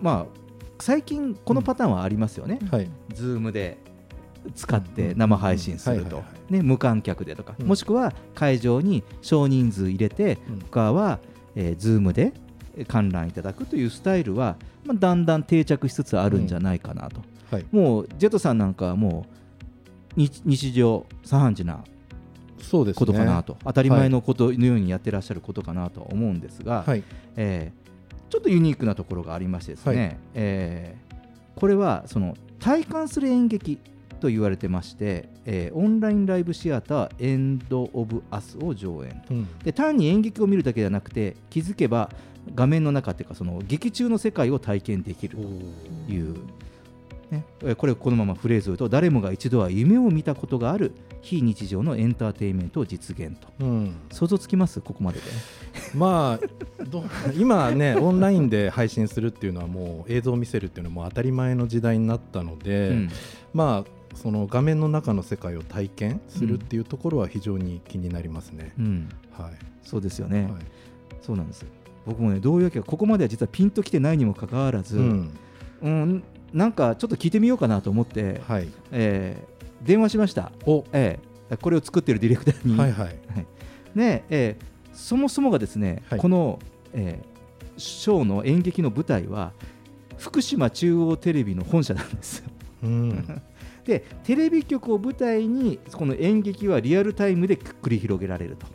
[0.00, 0.42] まあ
[0.80, 2.58] 最近このパターンはありますよね。
[2.70, 2.88] はい。
[3.10, 3.78] Zoom で
[4.56, 6.24] 使って生配信すると。
[6.50, 7.66] 無観客でとか、うん。
[7.68, 10.58] もしくは会場に少人数入れて、うん。
[10.58, 11.20] 他は、
[11.54, 12.32] えー、Zoom で
[12.88, 17.66] 観覧いただくというスタイルは、まあ、だんだん定着しつつあるんじゃないかなと、はい。
[17.70, 19.26] もうジェットさんなんかはも
[20.16, 21.84] う日日常茶飯事な。
[22.94, 27.02] ことかなと、当たり前のことのようにやってらっしゃることかなとは思うんですが、はい。
[27.36, 27.82] えー
[28.30, 31.12] ちょっとユニークなところがありましてですね、はいえー
[31.54, 33.78] これはその体感する演劇
[34.22, 39.34] と言われてまして、えーオンラインライブシアターエンド・オブ・アスを上演と。
[39.34, 39.48] うん。
[39.64, 42.08] で単に演劇を見るだけじゃなくて気づけば
[42.54, 45.42] 画面の中っていうかその劇中の世界を体験できると
[46.12, 46.34] いう、
[47.30, 53.46] ね、えーこれこのままフレーズを言うと誰もが一度は夢を見たことがある非日常のエンターテインメントを実現と。
[53.60, 53.94] うん。
[54.10, 54.80] 想像つきます？
[54.80, 55.24] ここまでで。
[55.94, 56.46] まあ
[57.36, 63.10] 今ねオンラインで配信するっていうのはもう映像を見せるっていうのはもう当たり前の時代になったので、うん。
[63.54, 68.72] まあその画面の中の世界を体験するっていうところは非常に気になりますね。
[68.78, 69.52] うんはい。
[69.82, 70.52] そうですよね、はい
[71.20, 71.64] そうなんです
[72.04, 75.30] 僕もねどういうわけかここまでは実はピンときてないにもかかわらず、うん。
[75.82, 78.68] うんなんかちょっと聞いてみようかなと思って、はい。
[78.90, 79.52] えー
[79.86, 80.84] 電話しました、お。
[80.92, 83.16] えーこれを作ってるディレクターに、はいはい。
[83.94, 86.58] で、えーそもそもがですね、はいこの、
[86.92, 87.32] えー
[87.78, 89.52] ショーの演劇の舞台は
[90.18, 92.44] 福島中央テレビの本社なんですよ
[92.82, 93.42] うん。
[93.84, 98.66] でテレビ局を舞台にこの演劇はリアルタイムで繰り広げられると。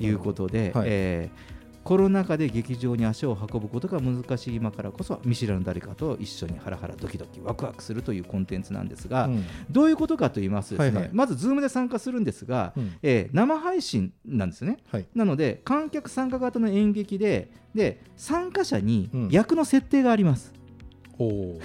[0.00, 0.88] いうことで、はい。
[0.88, 9.46] えーコロナ禍で劇場に足を運ぶことが難しい今からこそ見知らぬ誰かと一緒にハラハラドキドキワクワクするというコンテンツなんですが、うん。
[9.70, 11.10] どういうことかと言いますとね、はいはい。
[11.12, 12.98] まず Zoom で参加するんですが、うん。
[13.02, 14.76] えー生配信なんですね。
[14.92, 15.06] はい。
[15.14, 19.28] なので観客参加型の演劇でで参加者にうん。
[19.30, 20.52] 役の設定があります。
[21.18, 21.60] おお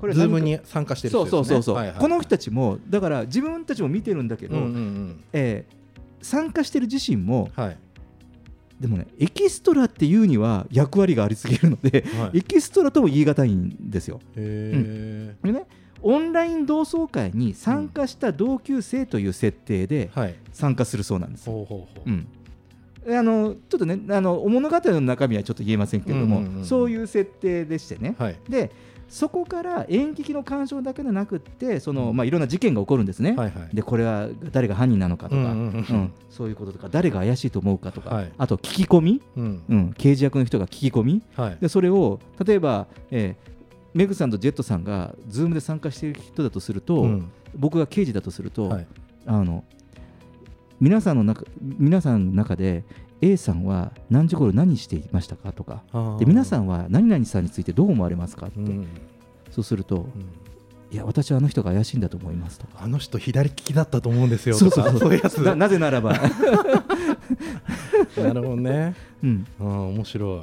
[0.00, 5.24] これズームに参加してるそうそうそうそう、はいはいこの人たちもだから自分たちも見てるんだけど、うんうんうん。
[5.32, 5.76] えー
[6.22, 7.78] 参加してる自身もはい。
[8.80, 12.38] でもねエキストラっていうには役割がありすぎるので、はい。
[12.38, 14.20] エキストラとも言い難いんですよ。
[14.34, 15.66] へでね
[16.02, 20.10] オンライン同窓会に参加した同級生という設定で
[20.52, 21.48] 参加するそうなんです。
[21.48, 22.26] ほうん。
[23.08, 26.64] あのちょっとねあの物語の中身はちょっと言えませんけれども、うんうんうん。
[26.64, 28.36] そういう設定でしてね、はい。
[28.48, 28.72] で
[29.08, 33.32] そこから演劇の鑑賞だけでなくってその、まあ、いろんな事件が起こるんですね。
[33.36, 33.74] はいはい。
[33.74, 38.32] でこれは誰が犯人なのかとか、うんうんそういうこととか誰が怪しいと思うかとか、はい。
[38.36, 39.62] あと聞き込み、うん。
[39.68, 41.22] うん、刑事役の人が聞き込み。
[41.34, 41.58] はい。
[41.60, 43.56] でそれを例えば、えー
[43.94, 47.30] メグさんとジェットさんが Zoom で参加している人だとすると、うん。
[47.54, 48.86] 僕が刑事だとすると、はい。
[49.24, 49.64] あの
[50.80, 52.84] 皆さんの中皆さんの中で
[53.22, 55.82] A さんは何時頃何していましたかとか
[56.18, 58.86] で皆さんは何々さんについてどう思われますかって、うん。
[59.50, 60.28] そうすると、うん。
[60.92, 62.74] いや私はあの人が怪しいんだと思いますとか。
[62.80, 65.00] あの人左利きだったと思うんですよそうとかそう。
[65.00, 65.38] そういうやつ。
[65.42, 66.12] ななぜならば、
[68.16, 68.94] なるほどね。
[69.22, 70.40] うん、あー面白い。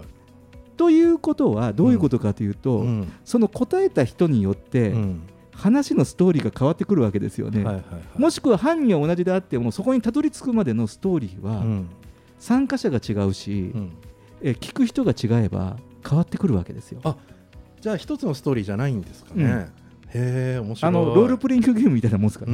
[0.76, 3.12] ということはどういうことかというと、うん。
[3.24, 5.22] その答えた人によって、うん
[5.56, 11.90] 話のストーリーが変わってくるわけですよね、はいはいはいもしくは犯人は同じであってもそこにたどり着くまでのストーリーはうん
[12.44, 13.92] 参加者が違うし、うん。
[14.42, 17.00] え聞く人が違えば変わってくるわけですよ。
[17.06, 17.16] あ
[17.80, 19.52] じゃあ一つのストーリーじゃないんですかね、うん。
[19.52, 19.68] へ
[20.14, 20.90] え面白い。
[20.90, 22.54] あのロールプレイングゲームみたいなもんですかね。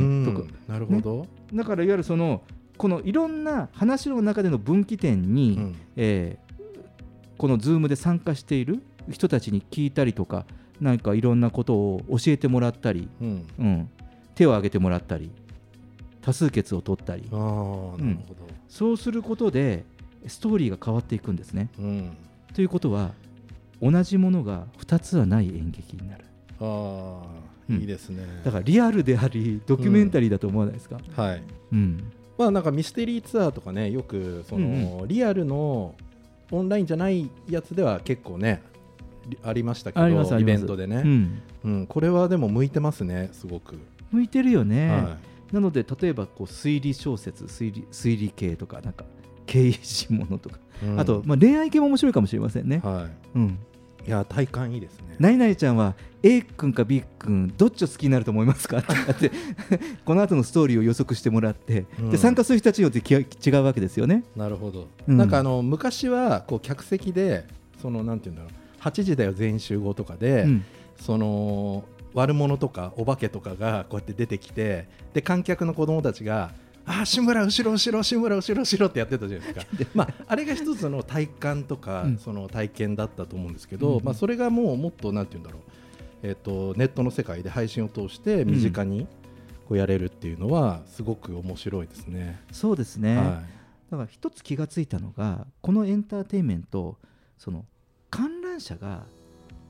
[0.68, 2.44] なるほど、だからいわゆるその
[2.78, 5.76] このいろんな話の中での分岐点に、うん。
[5.96, 6.50] えー
[7.40, 10.46] この Zoom で参加している人たちに聞いたりとか
[10.82, 13.48] 何かいろんなことを教えてもらったり、うん。
[13.58, 13.90] うん、
[14.36, 15.32] 手を挙げてもらったり
[16.22, 17.28] 多数決を取ったり。
[17.32, 19.84] ああなるほどそうすることで
[20.28, 21.70] ストーリーが変わっていくんですね。
[21.80, 22.18] うん。
[22.54, 23.12] ということは
[23.82, 26.26] 同じものが2つはない演劇になる。
[26.62, 27.28] ああ、
[27.70, 27.78] うん。
[27.78, 28.24] いいですね。
[28.46, 31.44] だからリアルでありドキュメンタリーだと思わないですか、はい。
[31.74, 32.12] うん。
[32.38, 35.96] まあなんかミステリーツアーとかねよくその、リアルの
[36.52, 38.62] オンラインじゃないやつでは結構ね
[39.28, 41.42] りありましたけどイベントでね、うん。
[41.64, 43.80] うんこれはでも向いてますねすごく、
[44.12, 45.18] 向いてるよね、は
[45.52, 49.06] なので例えばこう推理小説推理推理系とかなんか
[49.46, 51.00] 刑事ものとか、いうん。
[51.00, 53.60] あと、まあ、恋愛系も面白いかもしれませんね、はうん、
[54.06, 55.16] い、いや体感いいですね。
[55.18, 58.78] ナイナイちゃんは A 君か B 君どっちを好きになると思いますか？
[58.80, 58.84] っ
[59.16, 59.32] て
[60.06, 62.10] この後のストーリーを予測してもらって、うん。
[62.12, 64.24] で参加する人たちによってき違うわけですよね。
[64.36, 65.18] なるほど、うん。
[65.18, 67.48] なんかあの昔はこう客席で
[67.82, 68.52] そのなんていうんだろう。
[68.82, 70.64] 8時だよ全員集合とかで、うん。
[70.98, 76.52] その悪者とかお化けとかがこうやって出てきてで観客の子供たちが
[76.86, 79.72] あー志村後ろ後ろ志村後ろ後ろってやってたじゃないですか。
[79.94, 82.18] まああれが一つの体感とか、うん。
[82.18, 85.62] その体験だったと思うんですけど、うんまあ、それがもうもっとなんていうんだろう、
[86.24, 89.08] えっとネットの世界で配信を通して身近に
[89.68, 92.42] こうやれるっていうのはすごく面白いですね。
[92.52, 93.44] そうですね、は
[93.92, 96.98] だから一つ気がついたのがこのエンターテインメント
[97.38, 97.66] その
[98.10, 99.04] 観覧車が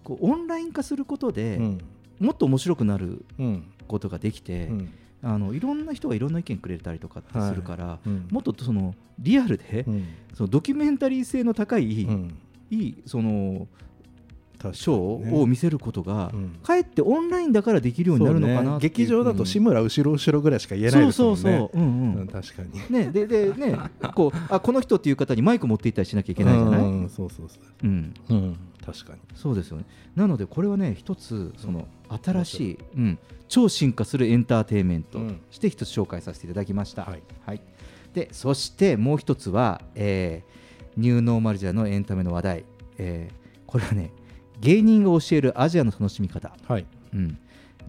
[0.05, 1.77] こうオンライン化することいで、うん
[2.19, 3.63] もっと面白くなるうん。
[3.87, 4.89] ことができて、うん。
[5.21, 8.27] あのいろんな人がいろんな意見くれたりとかってするから、うん。
[8.29, 10.05] もっとそのリアルで、うん。
[10.33, 12.37] そのドキュメンタリー性の高い、うん。
[12.69, 13.67] いいその
[14.73, 16.49] ショーを見せることが、うん。
[16.61, 18.79] かえってオンラインだからできるようになるのかなそうね。
[18.79, 21.57] 劇場だと志村後ろ後ろぐらいしか言えないそうですもんね。
[21.57, 21.81] そうそう、う。
[21.81, 22.15] んうん。
[22.15, 22.93] うん確かに。
[22.93, 23.77] ね、ででね
[24.13, 27.09] こうあこの人っていう方にマイク持っていったりしなきゃいけないじゃない、ううんん。
[27.09, 27.87] そうそうそう。
[27.87, 28.13] うん、
[28.91, 29.19] 確かに。
[29.35, 29.85] そうですよね。
[30.15, 31.87] なのでこれはね一つその
[32.23, 35.41] 新しい、うん、超進化するエンターテインメントとうん。
[35.51, 37.15] して一つ紹介させていただきました、は
[37.53, 37.61] い。
[38.13, 40.59] でそしてもう一つは、えー
[40.97, 42.65] ニューノーマルジャのエンタメの話題、
[42.97, 43.35] えー
[43.67, 44.11] これはね
[44.59, 46.85] 芸人が教えるアジアの楽しみ方、はい。
[47.13, 47.37] うん、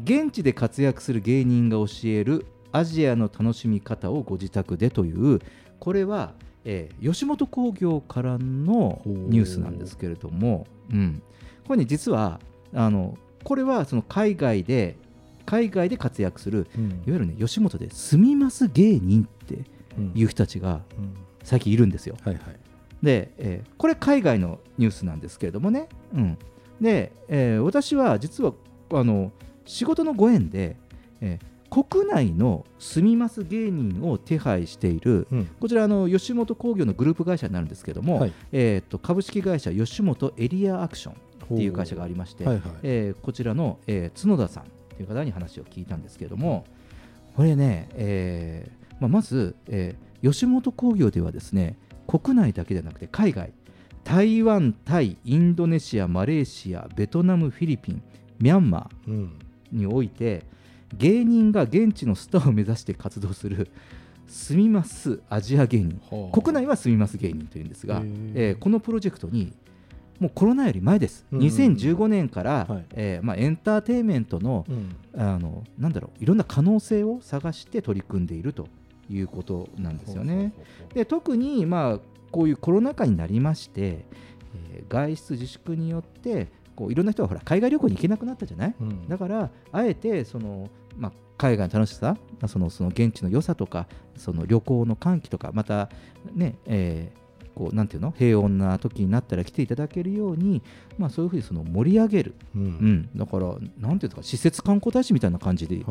[0.05, 5.41] 現地で活躍する芸人が教えるアジアの楽しみ方をご自宅でという
[5.81, 6.35] これは、
[6.65, 11.23] えー吉本興業からのニュースなんですけれども、うん、
[11.67, 12.41] これね実は
[12.75, 14.97] あのこれはその海外で
[15.47, 16.85] 海外で活躍するうん。
[16.85, 19.65] いわゆるね吉本で住みます芸人って
[19.99, 21.15] うんいう人たちがうん。
[21.43, 22.17] 最近いるんですよ。
[22.23, 22.45] はいはい。
[23.03, 26.39] で、えーこれ海外のニュースなんですけれどもね、うん、
[26.81, 28.53] で、えー私は実は
[28.93, 29.33] あの
[29.65, 30.77] 仕事のご縁で、
[31.23, 35.47] えー国内の住みます芸人を手配している、うん。
[35.61, 38.33] こちらあの吉本興業のグループ会社になるんですけども、はい。
[38.53, 41.17] えー、と株式会社吉本エリアアクションっ
[41.49, 42.63] ていう会社がありまして、はいはい。
[42.83, 44.65] えーこちらの、えー角田さん
[44.97, 46.65] という方に話を聞いたんですけれども
[47.37, 53.53] これね、えーまあ、まず、えー吉本興業ではですね国内だけでなくて海外
[54.05, 58.03] 台湾、タイ、インドネシア、マレーシア、ベトナム、フィリピン、
[58.39, 59.15] ミャンマうん。
[59.15, 60.45] ーにおいて
[60.95, 63.71] 芸人が現地のスターを目指して活動する
[64.27, 66.01] 住みますアジア芸人。
[66.11, 68.03] はあ国内は住みます芸人というんですが、
[68.35, 69.53] えーこのプロジェクトに
[70.21, 72.85] もうコロナより前です、うん2015年から、はい。
[72.93, 74.97] えーまあ、エンターテインメントのうん。
[75.21, 78.69] あのなんだろういろんな可能性を探して取り組んでいると
[79.09, 80.53] いうことなんですよね。
[80.95, 82.01] で特に、まあ、
[82.31, 84.05] こういうコロナ禍になりまして、
[84.71, 89.09] えー外出自粛によってこういろんな人がほら海外旅行に行けなくなったじゃない、うん。
[89.09, 95.89] だからあえてその、まあ、海外の楽しさそのその現地の良さとかその旅行の歓喜とかまた
[96.35, 97.21] ね、えー
[97.53, 98.15] こうなんていうの？
[98.17, 100.63] 平穏な時になったら来ていただけるように、
[100.99, 102.67] まあ、そういうふうにその盛り上げる、ううん。
[102.67, 104.23] ん、だからなんていうんですか？
[104.23, 105.83] 施設観光大使みたいな感じで,、は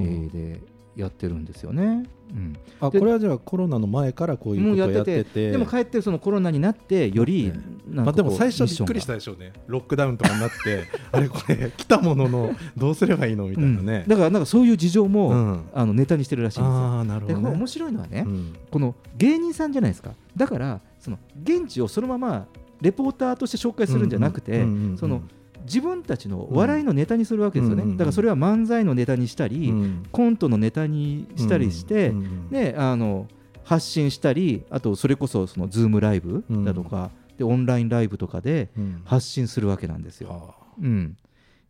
[0.00, 0.60] あえーで
[0.96, 2.04] やってるんですよね。
[2.30, 2.56] うん。
[2.80, 5.50] あでこれはじゃあコロナの前からこういうことをややってて。
[5.50, 9.52] でもかえってそのコロナになってより、ねまあ、でも最初びっくりしたでしょうね。
[9.66, 14.04] ロックダウンとかになって あれこれ来たもののどうすればいいのみたいなね。
[14.04, 15.60] うん、だからなんかそういう事情も、うん。
[15.74, 16.76] あのネタにしてるらしいんですよ。
[16.76, 17.50] ああなるほどね。
[17.50, 18.54] 面白いのはね、うん。
[18.70, 20.12] この芸人さんじゃないですか。
[20.36, 22.46] だからその現地をそのまま
[22.80, 25.28] レポーターとして紹介するんじゃなくて、うんうん
[25.64, 30.02] 自分たちの笑いのネタにするわけですよね、だからそれは漫才のネタにしたり、うん。
[30.12, 32.16] コントのネタにしたりして、うん。
[32.16, 32.48] うん。
[32.50, 33.26] であの
[33.64, 39.02] 発信したりあとそれこそそのズームライブだとか、でオンラインライブとかでうん。
[39.04, 40.28] 発信するわけなんですよ。
[40.28, 40.64] はあ。
[40.80, 41.16] うん、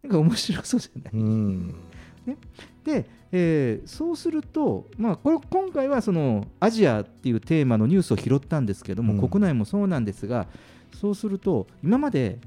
[0.03, 1.13] なんか面白そうじゃない？
[1.15, 1.75] うん。
[2.85, 9.29] で、えーそうすると、まあ、これ今回はそのアジアっていうテーマのニュースを拾ったんですけども、うん。
[9.29, 10.47] 国内もそうなんですが
[11.01, 12.39] そうすると今まで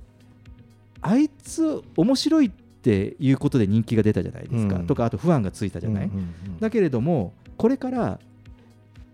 [1.01, 4.87] あいつ面白いっていうことで人気が出たじゃないですか、うん。
[4.87, 8.19] とかあと不安がついたじゃない、うんうんうんだけれどもこれから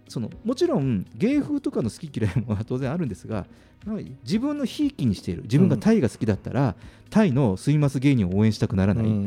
[0.07, 3.45] そのもちろん芸風とかの好き嫌いも当然あるんですが
[4.23, 6.75] 自分のひいきにしている自分がタイが好きだったら、
[7.09, 9.19] タイのスイマス芸人を応援したくならない、うんうんう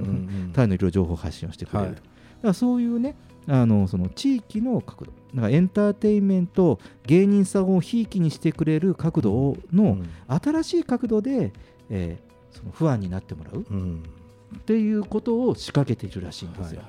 [0.48, 0.50] ん。
[0.54, 1.94] タイのいろいろ情報発信をしてくれると、はい。
[1.94, 2.06] だか
[2.42, 3.14] らそういうね
[3.48, 10.08] あのその地域の角度だからエンターテインメント芸人さんをひいきにしてくれる角度をのうん。
[10.28, 11.52] 新しい角度で、
[11.90, 12.25] えー
[12.56, 14.02] その不安になってもらううん。
[14.56, 16.82] っていうことを仕掛けているらしいんですよ。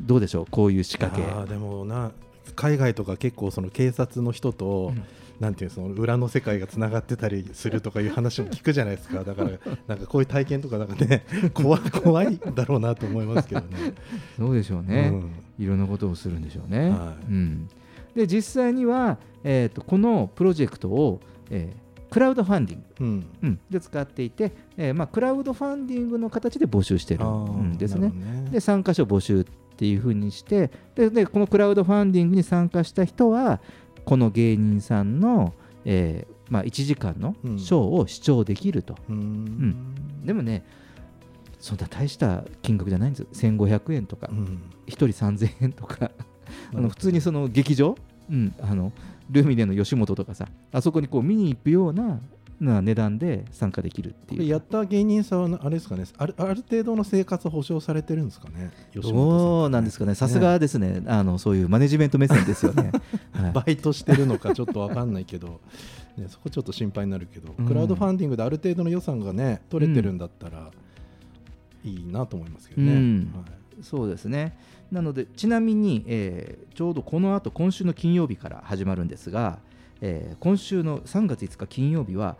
[0.00, 0.46] どうでしょう？
[0.50, 1.52] こういう仕掛け。
[1.52, 2.12] でもな
[2.54, 5.02] 海外とか結構その警察の人と、うん。
[5.40, 9.22] なんていうのその裏の世界がつながってたりするとかいう話も聞くじゃないですか。
[9.22, 9.50] だから
[9.86, 13.94] なんかこういう体験とかなんかね 怖い怖いだろうなと思いますけどね。
[14.36, 15.64] そうでしょうね、うん。
[15.64, 16.90] いろんなことをするんでしょうね。
[16.90, 17.32] はい。
[17.32, 17.68] うん、
[18.16, 23.26] で実際には、えー、とこのプロジェクトを、えークラウドファンディング、うん。
[23.42, 23.60] うん。
[23.70, 28.08] で使っていて、えーまあ、クラウドファンディングの形で募集してるんですね。
[28.08, 28.48] ね。
[28.50, 29.44] で参加者募集っ
[29.76, 33.60] ていうふうにしてででこのクラウドファンディングに参加した人は
[34.04, 37.58] この芸人さんの、えーまあ、1時間のうん。
[37.58, 38.96] ショーを視聴できると。
[39.08, 40.24] うーん。
[40.24, 40.64] でもね
[41.58, 43.26] そんな大した金額じゃないんですよ。
[43.32, 44.62] 1500円とか、うん。
[44.86, 46.10] 1人3000円とか。
[46.74, 47.96] あの普通にその劇場、
[48.30, 48.92] うん、あの
[49.30, 52.20] ルミネの吉本とかさあそこにこう見に行くような
[52.60, 54.44] な値段で参加できるっていう。
[54.44, 56.04] やった芸人さんはあれですかね？
[56.16, 58.72] あるある程度の生活保障されてるんですかね？
[59.00, 60.16] そうなんですかね。
[60.16, 61.02] さすがですね。
[61.06, 62.90] あのそういうマネジメント目線ですよね、
[63.32, 63.52] はい。
[63.52, 65.60] バイトしてるのかちょっと分かんないけど、
[66.16, 67.64] ね、そこちょっと心配になるけど、うん。
[67.64, 70.72] クラウドファンディングである程度の予算がね取れてるんだったら
[71.84, 72.92] いいなと思いますけどね。
[72.92, 73.32] うん。
[73.36, 73.84] はい。
[73.84, 74.58] そうですね
[74.90, 79.58] なのでちなみに、えーちょうどこの後今週の金曜日から始まるんですが、
[80.00, 82.36] えー今週の3月5日金曜日は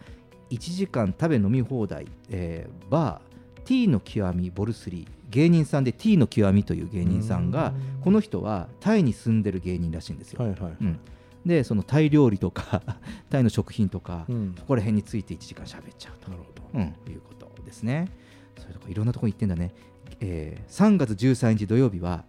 [0.50, 8.02] 1時間食べ飲み放題、えーバー T の極みボルスリー芸人さんで T の極みという芸人さんがうん。
[8.02, 10.72] この人はタイに住んでる芸人らしいんですよ、はいはいはい。
[10.80, 11.00] うん。
[11.44, 12.82] でそのタイ料理とか
[13.28, 14.54] タイの食品とか、うん。
[14.56, 16.30] そこら辺について1時間喋っちゃうと。
[16.30, 16.78] なるほど。
[16.78, 18.08] うん、いうことですね。
[18.56, 19.74] そういうとこいろんなとこ行ってんだね。
[20.20, 22.24] えー3月13日土曜日は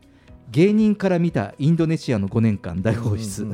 [0.52, 3.48] 芸人から見たインドネシアの5年間大放出、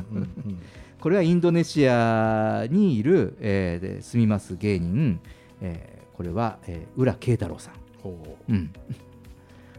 [1.00, 5.20] これはインドネシアにいる、えーで住みます芸人、
[5.60, 8.52] えーこれは、えー浦慶太郎さん、ほう。
[8.52, 8.72] ん、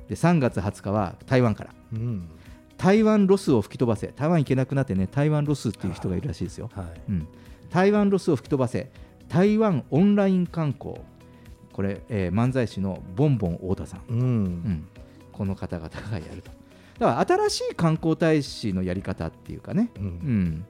[0.07, 1.71] で3月20日は台湾から。
[1.93, 2.29] ううん。
[2.77, 4.09] 台湾ロスを吹き飛ばせ。
[4.15, 6.85] 台湾行けなくなってね台湾ロスっていう人がいるらしいですよ、はい。
[7.09, 7.27] うん、
[7.71, 8.91] 台湾ロスを吹き飛ばせ。
[9.27, 10.95] 台湾オンライン観光。
[11.73, 14.19] これ、えー漫才師のボンボン太田さん、うん。
[14.19, 14.87] うん。
[15.31, 16.51] この方々がやると
[16.99, 20.03] だから新しい観光大使のやり方っていうかね、うん。
[20.03, 20.65] うん、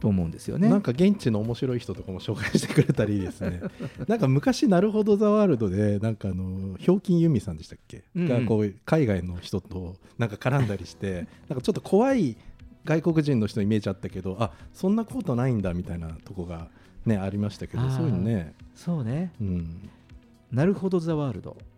[0.00, 0.68] と思うんですよね。
[0.68, 3.60] なんか現地の面白い人とかも紹介してくれたりですね。
[4.08, 8.22] なんか昔なるほどザワールドでなんかあのひょうきん由美さんでしたっけ、うん。
[8.22, 12.36] うんがこう海外の人となんか絡んだりして なんかちょっと怖い
[12.84, 16.68] 外国人の人のイメージあったけどあそんなことないんだみたいなとこが
[17.04, 18.54] ねありましたけどそういうのね。
[18.74, 19.32] そうね。
[19.40, 19.90] うん。
[20.52, 21.75] なるほどザワールド、うん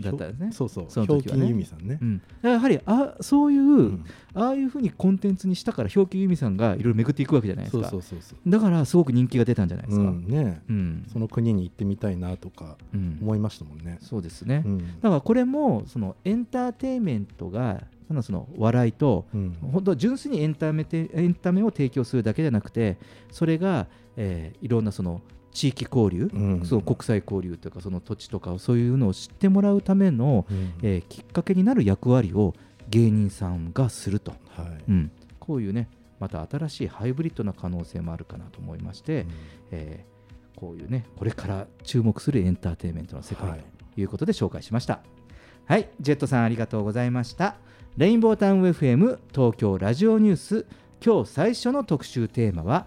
[0.00, 0.52] だったよね。
[0.52, 0.86] そうそう。
[0.88, 1.44] その時はね。
[1.44, 4.04] うきんやはりあそういう、うん。
[4.34, 8.50] ああいうふうにコンテンツにしたから表記由美さんがいろいろ巡っていくわけじゃないですそうかそうそうそう。
[8.50, 10.62] だからすごく人気が出たんじゃないですか、うんね。
[10.68, 11.06] うん。
[11.12, 13.98] その国に行ってみたいなとかうん思いましたもんね。
[14.00, 14.78] そうですね、うん。
[14.78, 19.56] だからこれもそのエンターテインメントがただその笑いとうん。
[19.72, 22.98] 本当は純粋にエンタメてエンタメを提供するだけじゃなくて
[23.30, 23.86] それが、
[24.16, 25.20] えーいろんなその
[25.56, 26.66] 地域交流、うん。
[26.66, 30.74] その国際交流というかその土地とかをそういうのを知ってもらうための、うん。
[30.82, 32.52] えーきっかけになる役割を
[32.90, 34.84] 芸人さんがすると、はい。
[34.90, 35.88] うん、こういうね
[36.20, 39.26] また新しいハイブリッドな可能性もあるかなと思いまして、
[39.70, 40.16] えー
[40.56, 43.64] こういうねこれから注目するエンターテインメントの世界はい。
[43.94, 45.00] ということで紹介しました。
[45.66, 45.88] はい。
[46.00, 47.56] ジェットさんありがとうございました。
[47.96, 50.66] レインボータウン FM 東京ラジオニュース。
[51.04, 52.86] 今日最初の特集テーマは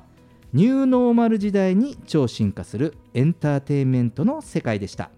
[0.51, 5.11] ニューノーマル時代に超進化するエンターテインメントの世界でした。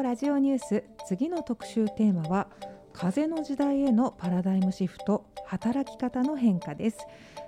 [0.00, 2.46] 京ラジオニュース次の特集テーマは
[2.94, 7.00] 風の時代へのパラダイムシフト働き方の変化です。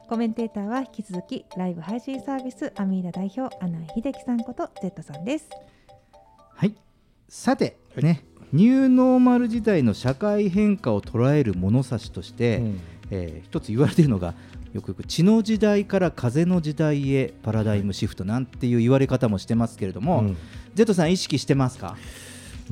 [0.07, 5.49] コメンテーターは引き続きライブ配信サービスアミーダ代表阿南秀樹さんこと Z さんです。
[6.55, 6.75] はい。
[7.27, 8.23] さて、ね
[8.53, 12.81] ニューノーマル時代の社会変化を捉える物差しとして、うん。
[13.11, 14.35] えー一つ言われているのが
[14.75, 20.37] よくよく血の時代から風の時代へパラダイムシフトなんていう言われ方もしてますけれども、うん。
[20.75, 21.97] Z さん意識してますか？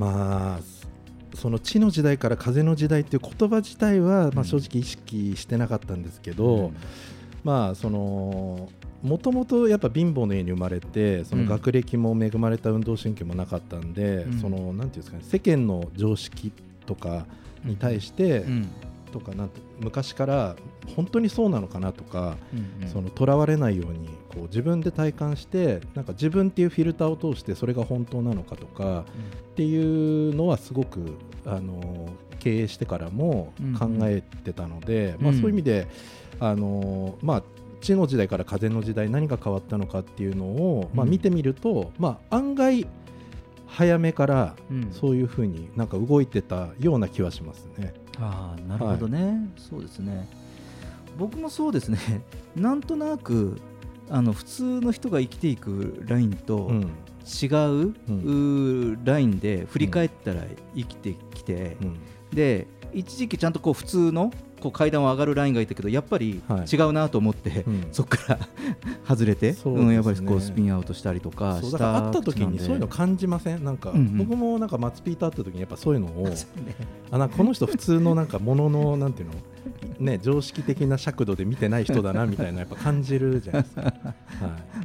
[0.01, 6.75] まあその地の時代から風の時代っていう言葉自体は、まあ、正直意識してなかったんですけど、うん。
[7.43, 8.69] まあその
[9.03, 14.39] もともとやっぱ貧乏の家に生まれてその学歴も恵まれた運動神経もなかったんで、うん。
[14.39, 16.51] そのなんていうんですかね世間の常識
[16.87, 17.27] とか
[17.63, 18.69] に対して、うん
[19.11, 20.55] とかなんて昔から
[20.95, 22.89] 本当にそうなのかなとか、うんうん。
[22.89, 29.05] その囚われないようにこう自分で体感してなんか自分っていうフィルターを通してそれが本当なのかとか
[29.51, 32.09] っていうのはすごくあの
[32.39, 35.35] 経営してからも考えてたので、まあ、うん。
[35.35, 35.87] うんそういう意味で、
[36.39, 37.43] あのまあ
[37.81, 42.87] 地の時代から風の時代何が変わったのかっていうのを、まあ、うん見てみると、まあ、案外
[43.67, 44.91] 早めからうん。
[44.91, 47.93] そういうふうになんか動いてたような気はしますね。
[48.21, 50.27] ああなるほどね、そうですね。
[51.17, 51.97] 僕もそうですね。
[52.55, 53.59] なんとなく
[54.09, 56.81] あの普通の人が生きていくラインとうん。
[57.21, 60.43] 違う,、うーラインで振り返ったら
[60.75, 61.97] 生きてきて、うん。
[62.33, 64.31] で一時期ちゃんとこう普通の
[64.61, 66.75] こう階段を上がるラインがいたけどやっぱりはい。
[66.75, 67.87] 違うなと思って、うん。
[67.91, 68.39] そこから
[69.07, 69.57] 外れて、ね。
[69.65, 73.63] うんやっぱりこうスピンアウトしたりとかそうしただから会った時にそういうの感じません？
[73.63, 74.17] なんか、うんうん。
[74.19, 76.35] 僕もなんか松ピーと会った時にやっぱそういうのを ね。
[77.11, 79.33] あなこの人普通のなんかもののなんていうの？
[79.99, 83.81] ね常識的な尺度で見てない人だなみたいなやっぱ感じるじゃないですか。
[83.81, 83.93] はい。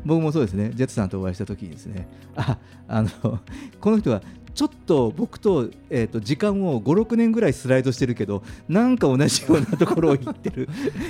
[0.04, 2.06] 僕もそうですね、ジェッツさんとお会いしたときにですね、
[2.36, 2.58] あ
[2.88, 3.08] あの
[3.80, 4.20] この人は
[4.56, 10.66] ちょっと僕と,、えー、と時間を5、6年ぐらいスライドしてるけど、なんか同じようなところを行ってる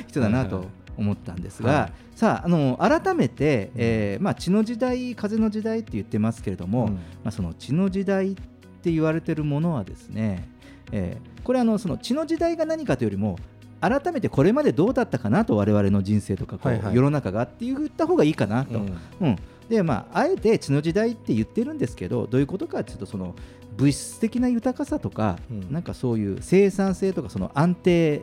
[0.09, 0.67] 人だなと
[0.97, 1.93] 思ったんですが、はい。
[2.17, 6.95] さああの改めて、えーまあ、血の時代、風の時代って言ってますけれども、うん。
[6.95, 10.49] まあ、その血の時代って言われてるものはですね、
[10.91, 13.39] えーこれあのその血の時代が何かというよりも
[13.81, 16.97] 改めてこれまでどうだったかなと我々の人生とかこう、はいはい。
[16.97, 18.99] 世の中がって言った方がいいかなと、うん。
[19.21, 19.39] うん
[19.69, 23.35] でまあ、あえて血の時代って言ってるんですけどどういうことかっていうとその
[23.77, 25.73] 物質的な豊かさとか、うん。
[25.73, 28.23] なんかそういう生産性とかその安定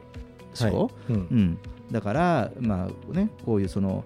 [0.53, 1.13] 症、はい。
[1.13, 1.15] うん。
[1.15, 1.57] うん、
[1.91, 4.03] だから、まあね、こういうその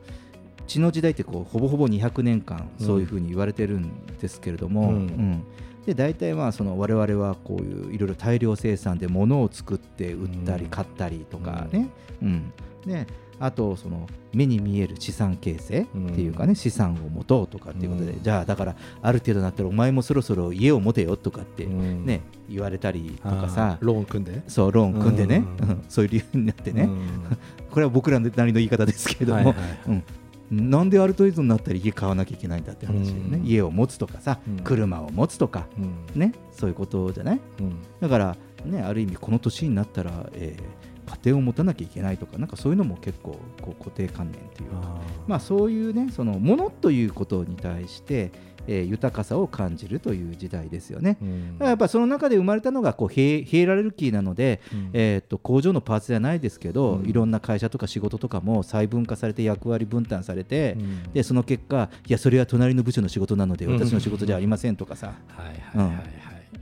[0.68, 2.86] 血の時代ってこうほぼほぼ200年間うん。
[2.86, 4.88] そういうふうに言われてるんですけれども、うん。
[4.90, 5.44] うん
[5.88, 11.90] で大体まあその我々はこういういろいろ大量生産で物を作って売ったりうん買ったりとかね、
[12.22, 12.52] うん。
[12.86, 13.08] で
[13.40, 18.22] あとその目に見える資産形成っていうかね、資産を持とうとかっていうことで、うん。
[18.22, 22.06] じゃあだからある程度になったらお前もそろそろ家を持てよとかってうん。
[22.06, 23.78] ね、言われたりとかさ。
[23.80, 24.44] ローン組んで。
[24.50, 25.70] そうローン組んでね、うん。
[25.70, 25.86] うん。
[25.88, 27.00] そういう理由になってね、うん。
[27.72, 29.56] これは僕らなりの言い方ですけれども、
[29.88, 30.04] うん、
[30.52, 33.46] なんである程度になったら家買わなきゃいけないんだって話でね、うん。
[33.46, 34.60] 家を持つとかさ、うん。
[34.60, 35.82] 車を持つとか、う
[36.18, 36.20] ん。
[36.20, 37.42] ね、そういうことじゃない？
[37.60, 37.78] うん。
[38.00, 40.64] だから、ね、ある意味この年になったら、えー
[41.08, 45.00] 家庭を持たなきゃいけないとかなんかそういうのも結構こう固定観念っていうか。
[45.26, 48.34] まあ、そういうねそのものということに対して、
[48.68, 51.18] えー豊かさを感じるという時代ですよね。
[51.22, 51.54] うん。
[51.54, 54.90] だからやっぱその中で生まれたのがこうヒエラルキーなので、うん。
[54.94, 57.10] えー、と工場のパーツじゃないですけど、うん。
[57.10, 63.74] いろんな会社とか仕事とかも細分化されて役割分担されて、うんでその結果いやそれは隣の部署の仕事なのでうん。
[63.80, 65.14] 私の仕事じゃありませんとかさ、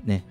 [0.03, 0.23] ね。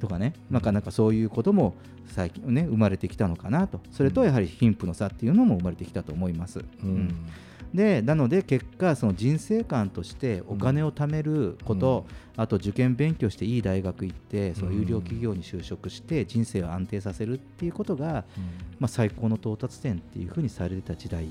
[0.00, 0.34] とかね。
[0.50, 1.74] なかなかそういうことも
[2.06, 3.80] 最近ね生まれてきたのかなと。
[3.92, 6.58] それとやはり貧富の差っていうのも生まれてきたと思います。
[6.58, 7.14] ううんん
[7.74, 12.06] でなので結果その人生観としてお金を貯めること、
[12.36, 18.24] あと受験勉強していい大学行ってその有料企業に就職して人生を安定させるっていうことが、
[18.78, 21.28] まあ、最高の到達点っていうふうにされてた時代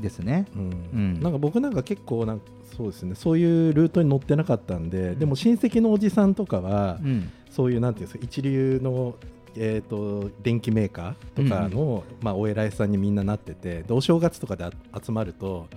[0.00, 0.46] ですね。
[0.54, 0.62] うん。
[0.62, 1.20] うん。
[1.20, 7.30] なんか僕なんか結構なんかそうですねそういうルートに乗ってなかったんででも親戚のおじさんとかは、うん。
[7.50, 9.14] そういうなんていうんですか一流の
[9.56, 14.70] えー、と電機メーカーとかの、まあ、お偉いさんにみんななっててでお正月とかであ
[15.02, 15.68] 集まると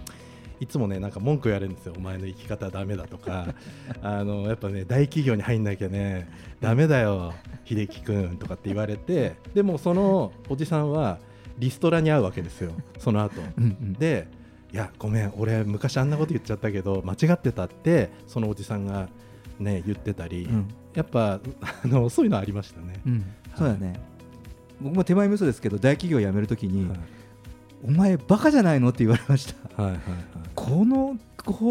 [0.59, 1.93] いつもねなんか文句言われるんですよ。
[1.95, 3.53] お前の生き方はダメだとか。
[4.01, 6.27] あのやっぱね大企業に入んなきゃね
[6.59, 7.33] ダメだよ
[7.65, 11.19] 秀樹君とかって言われてでもそのおじさんは
[11.59, 13.41] リストラに会うわけですよその後。
[13.57, 13.93] うんうん。
[13.93, 14.27] で
[14.73, 19.09] いやごめん俺昔あんなこと言っちゃったけど間違ってたってそのおじさんが
[19.59, 20.67] ね言ってたり、うん。
[20.95, 21.39] やっぱ
[21.83, 22.99] あのそういうのありましたね。
[23.05, 23.25] うん
[23.57, 23.99] そうだね、
[24.79, 26.99] 僕も手前味噌ですけど大企業辞めるときに、はい。
[27.83, 29.83] お前バカじゃないのって言われました。
[29.83, 30.03] はいはいはい。
[30.55, 31.17] この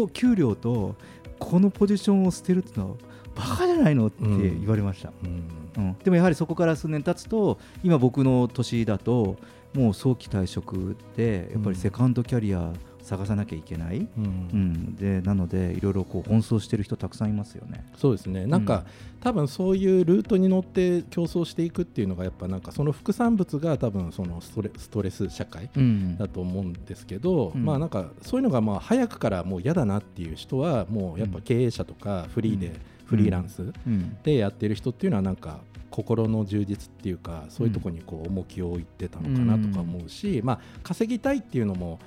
[0.09, 0.95] 給料と
[1.39, 2.95] このポジションを捨てるってのは
[3.35, 5.83] バカじゃないのって言われました、うん。
[5.83, 5.97] うん。
[6.03, 9.37] でもやはりそこから数年経つと今僕の年だと
[9.73, 12.73] もう早期退職でやっぱりセカンドキャリア
[13.07, 14.23] 探さなきゃいけない、うん。
[14.25, 14.95] うん。
[14.95, 17.85] でなのでいろいろこう奔走してる人たくさんいますよね。
[17.95, 18.45] そうですね。
[18.45, 18.85] なんか、
[19.21, 26.17] 多分そういうルートに乗って競争していくっていうのがやっぱなんかその副産物が多分そのストレストレス社会うん。
[26.17, 27.63] だと思うんですけど、うん。
[27.63, 32.73] まあなんかそういうのがまあ早くからもう嫌だなっていう人はもうやっぱ経営者とかフリーで、うん。
[33.05, 34.17] フリーランスうん。
[34.21, 41.99] でやってる人っていうのはなんか心の充実っていうかそういうところにこう重きを置いてたのかなとか思うし、まあ稼ぎたいっていうのも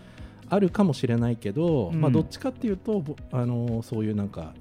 [0.50, 2.00] あるかもしれないけど、うん。
[2.00, 4.52] まあ、どっちかっていうとぼあのそういうなんか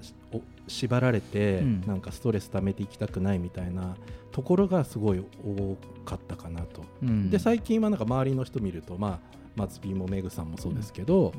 [0.68, 1.80] 縛られて、うん。
[1.86, 3.96] なんかストレス溜めていきたくないみたいな
[4.32, 6.84] ところがすごい多かったかなと。
[7.02, 7.30] うん。
[7.30, 11.32] で最近はなんか周りの人見ると、まあ、松 P もメグさんもそうですけど、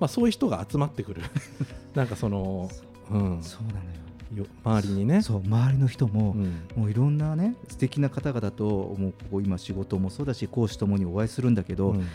[0.00, 1.22] まあ、そういう人が集まってくる。
[1.94, 2.68] なんかその、
[3.10, 4.02] うん、そうなのよ。
[4.34, 5.20] よ周りにね。
[5.22, 6.62] そう周りの人も、うん。
[6.74, 8.64] もういろんなね素敵な方々と
[8.98, 12.06] もうここ今仕事もそうだし講師ともにお会いするんだけど、うん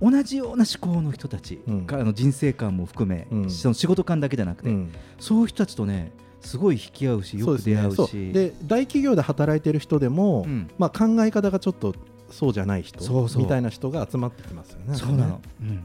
[0.00, 1.86] 同じような思考の人たち、うん。
[1.86, 3.50] かあの人生観も含め、うん。
[3.50, 4.92] その仕事観だけじゃなくて、うん。
[5.18, 8.32] そういう人たちとねすごい引き合うしよく出会うし。
[8.32, 10.70] で大企業で働いてる人でも、うん。
[10.78, 11.94] まあ、考え方がちょっと
[12.30, 14.96] そうじゃない人みたいな人が集まってきますよね。
[14.96, 15.68] そうなの、うん。
[15.68, 15.82] うん。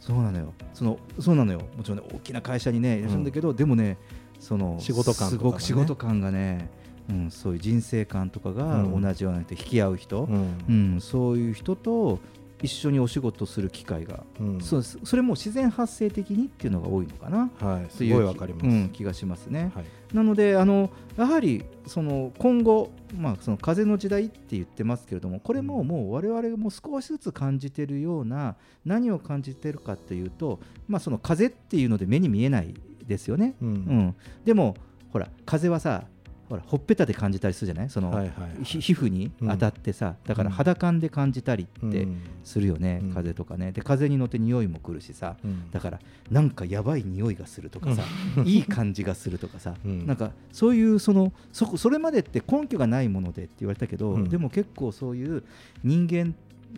[0.00, 0.52] そうなのよ。
[0.72, 1.60] そのそうなのよ。
[1.76, 3.98] もちろんね大きな会社にねいらっしゃるんだけど、でもね
[4.40, 5.36] その仕事感ね。
[5.36, 6.70] すごく仕事感がね、
[7.10, 9.02] うん、そういう人生観とかがうん。
[9.02, 10.64] 同じような人引き合う人、うん。
[10.68, 12.18] うんそういう人と
[12.62, 17.50] 一緒にお仕事する機会が、うんそうですそれも自然発生的にっていうのが多いのかな。
[17.60, 18.66] はい、すごいわかります。
[18.66, 19.72] うん、気がしますね。
[19.74, 32.74] はいなのであのやはりその今後、まあ、その風の時代って言ってますけれどもこれももう我々も少しずつ感じているような何を感じているかというと、まあ、その風っていうので目に見えない
[33.06, 33.54] ですよね。
[33.60, 34.76] うんうんでも
[35.12, 36.04] ほら風はさ
[36.52, 37.88] ほらほっぺたで感じたりするじゃない？
[37.88, 38.62] その、はいはいはい。
[38.62, 42.20] ひ皮膚に当たってさ、だから肌感で感じたりってうん。
[42.44, 43.14] するよね、うん。
[43.14, 43.72] 風とかね。
[43.72, 45.70] で風に乗って匂いも来るしさ、うん。
[45.70, 46.00] だから
[46.30, 48.02] なんかやばい匂いがするとかさ、
[48.44, 50.06] いい感じがするとかさ、うん。
[50.06, 54.28] なんかそういうそのそこそれまでって根拠がないものでって言われたけど、うん。
[54.28, 55.42] でも結構そういう
[55.82, 56.34] 人間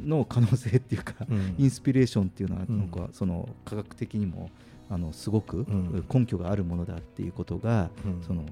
[0.07, 1.55] の可能性っていうか、うん。
[1.59, 2.79] インスピレーションっていうのはうん。
[2.79, 4.51] なんかその科学的にも
[4.89, 6.05] あのすごくん。
[6.12, 8.22] 根拠があるものだっていうことが、うん。
[8.22, 8.45] その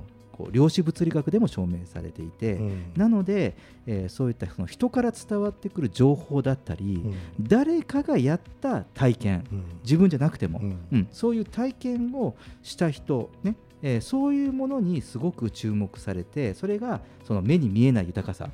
[0.42, 2.92] こう量子物理学でも証明されていて、うん。
[2.96, 3.54] なので、
[3.86, 7.02] えーそういったその人から伝わってくる情報だったり、
[7.40, 9.64] 誰かがやった体験、うん。
[9.84, 10.78] 自分じゃなくても、うん。
[10.90, 11.08] うん。
[11.12, 18.50] そういう体験をした人、ねえーそういうものにすごく注目されてそれがその目に見えない豊かさ。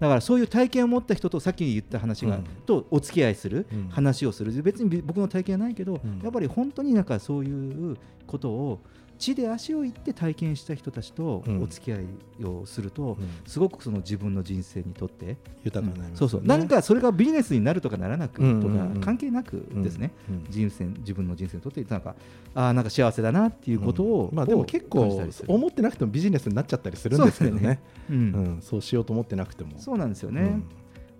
[0.00, 2.44] だからそういう体験を持った人とさっき言った話が、うん。
[2.66, 3.88] とお付き合いする、うん。
[3.88, 4.52] 話をする。
[4.62, 6.20] 別に僕の体験はないけど、うん。
[6.22, 8.80] やっぱり本当になんかそういうことを
[9.22, 11.62] 地で足を行って体験した人たちとうん。
[11.62, 13.28] お付き合いをすると、うん。
[13.46, 16.42] すごくその自分の人生にとって豊かになりますそうそう。
[16.42, 20.12] なんかそれがビジネスになるとかならなくとか、関係なくですね、
[20.50, 22.16] 人生自分の人生にとってなんか
[22.54, 27.80] あーなんか幸せだなっていうことを、まあでも結構思ってなくてもビジネスになっちゃったりするんですけどね。
[28.08, 28.58] そううん。
[28.60, 29.78] そうしようと思ってなくても。
[29.78, 30.60] そうなんですよね。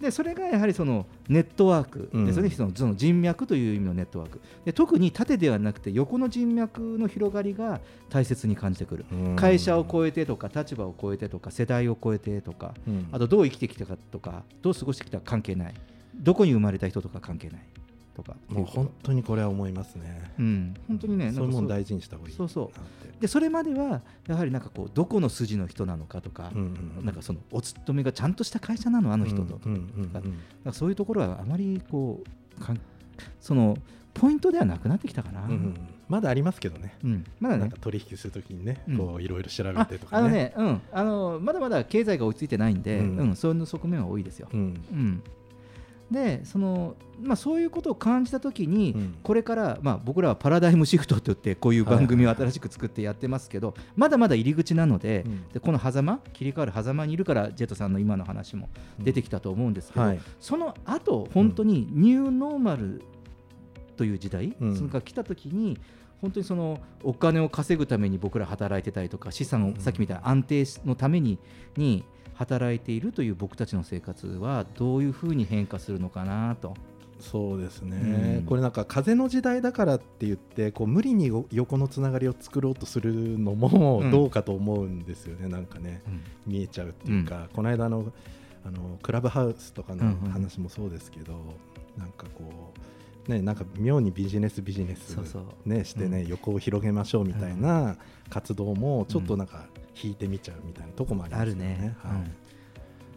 [0.03, 4.41] うんでそれがやはりそのネットワークですよね、うんそのその人脈という意味のネットワーク。
[4.65, 7.81] で特に縦ではなくて横の人脈の広がりが
[8.11, 9.37] 大切に感じてくる、うん。
[9.37, 13.09] 会社を超えてとか立場を超えてとか世代を超えてとか、うん。
[13.13, 15.75] あとどう生きてきたかとかどう過ごしてきたか関係ない。
[16.15, 17.61] どこに生まれた人とか関係ない
[18.15, 18.37] とか。
[18.49, 20.33] もう本当にこれは思いますね。
[20.39, 21.47] うん、本当にねそう。
[21.47, 22.35] いうもんなんか大事にした方がいい。
[22.35, 23.21] そうそう。
[23.21, 26.61] でそれまではやはりなんかこうどこの筋の人なのかとか、うん
[26.99, 29.69] うんなんかそのお勤めがちゃんとした会社なのあの人と、か。
[30.73, 32.23] そういうところはあまりこ
[32.59, 32.81] うかん
[33.41, 33.77] その
[34.15, 36.95] ポイントではなくなってきたかな、うんうんまだありますけどね。
[37.03, 37.25] うん。
[37.41, 37.61] まだね。
[37.63, 38.99] なんか取引するときにねうん。
[38.99, 40.27] こういろいろ調べあてとかね。
[40.27, 43.37] あのね、うん、あのまだまだ経済が追いついてないんで、ううんん。
[43.37, 44.49] そういう側面は多いですよ。
[44.53, 44.61] うん。
[44.61, 45.23] うん
[46.13, 49.15] でその、まあ、そういうことを感じたときに、うん。
[49.23, 55.49] これから、まあ、僕らはパラダイムシフトといってこういう番組を新しく作ってやってますけど、まだまだ入り口なので,、うん。
[55.49, 60.21] でこの狭間切り替わる狭間にいるからジェットさんの今の話も出てきたと思うんですけど、はい。
[60.41, 63.03] その後本当にニューノーマル
[63.97, 64.77] という時代、うん。
[64.77, 65.79] それが来たときに
[66.21, 71.39] 本当にそのお金を稼ぐために僕ら働いてたりとか資産をさっきみたいな安定のために
[71.77, 72.05] に
[72.35, 76.75] 働いているという僕たちの生活はどういうふうに変化するのかなと。
[77.21, 78.47] そうですね、うん。
[78.47, 84.11] これなんか風の時代だからって言ってこう無理によ横のつながりを作ろうとするのもうん。
[84.11, 86.03] どうかと思うんですよね、なんかね
[86.47, 88.13] 見えちゃうっていうか、この間の
[88.65, 91.35] あのクラブハウスとかのうんうん話もそうですけど、
[91.97, 92.73] なんかこ
[93.29, 95.45] うねなんか妙にビジネスビジネスそうそう。
[95.65, 96.29] ねしてね、うん。
[96.29, 97.97] 横を広げましょうみたいな
[98.31, 99.67] 活動もちょっとなんか
[100.01, 101.65] 引いてみちゃうみたいなとこもありますよね。
[101.65, 102.13] あるね、はい。
[102.13, 102.31] うん。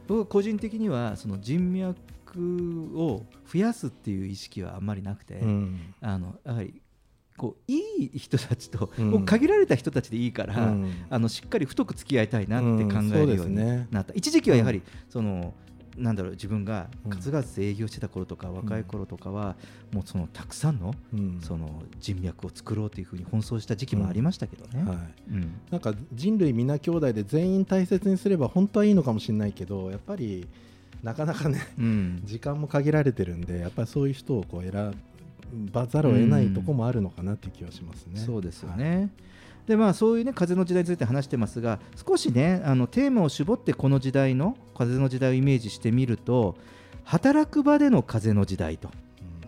[0.07, 5.93] 僕は個人的にはその人脈を増やすっていう意識はあんまりなくて、うん。
[6.01, 6.81] あのやはり
[7.37, 9.11] こういい人たちと、うん。
[9.11, 11.05] もう限られた人たちでいいから、うん。
[11.09, 13.55] あのしっかり太く付き合いたいなって考うんえるように
[13.91, 15.53] なった、一時期はやはり、うんその
[15.97, 17.17] なんだろう自分がうん。
[17.17, 19.55] 勝つ営業してた頃とか、若い頃とかは
[19.91, 21.39] もうそのたくさんの,、うん。
[21.41, 24.83] その人脈を作ろうというふうに奔走した時期もありましたけどね。
[24.83, 24.97] はい
[25.31, 25.53] うん。
[25.71, 30.47] なんか人類皆兄弟で全員大切にすれば本当はいいのかもしれないけどやっぱり
[31.03, 32.21] なかなかねうん。
[32.23, 34.93] 時間も限られてるんでやっぱりそういう人をこう選
[35.71, 38.19] ばざるを得ないとこもあるのかなっていう気はしますね。
[38.19, 39.09] そうですよね。
[39.67, 46.55] でまあ、そういうね風の時代について話してますが少しねあのテーマを絞ってこの時代の風の時代をイメージしてみると
[47.03, 48.89] 働く場での風の時代と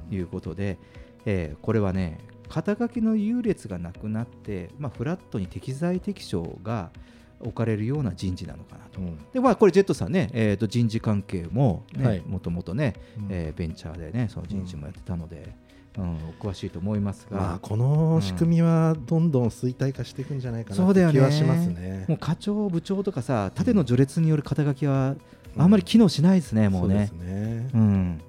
[0.10, 0.78] いうことで、
[1.26, 6.92] えーこれはね肩書きの優劣がなくなって、まあ、フラットに適材適所が
[7.40, 9.00] 置かれるような人事なのかなと。
[9.00, 9.18] うん。
[9.34, 11.84] でまあ、これジェットさんね、えー、と人事関係も、
[12.26, 13.28] もともとね、うん。
[13.30, 15.54] えーベンチャーでねその人事もやってたので、
[15.98, 22.06] うんお詳しいと思いますが、まあ、この仕組みはどんどん衰退化していくんじゃないかなってそう気はしますね。
[22.08, 25.16] もう課長部長とかさ縦の序列による肩書きは
[25.58, 27.08] あんまり機能しないですね、もうね。
[27.08, 27.70] そうですね。
[27.74, 28.22] うん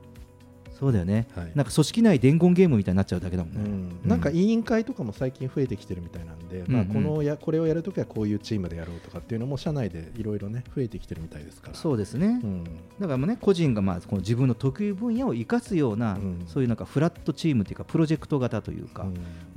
[0.79, 1.53] そうだよね、はい。
[1.55, 4.09] なんか組織内伝言ゲームみたいになっちゃうだけだもんね、うん。
[4.09, 6.89] なんか委員会とかも最近増えてきてるみたいなんで、まあ、うん。
[6.89, 11.75] うんこのやこれをやるときはこういうチームでやろうとかっていうのも社内でいろいろね増えてきてるみたいですから。
[11.75, 12.65] そうですね、うん。
[12.65, 12.71] だ
[13.07, 16.45] からもうね個人がまあこの自分の得意分野を生かすような、うん。
[16.47, 19.07] そういうなんかフラットチームというかプロジェクト型というか、う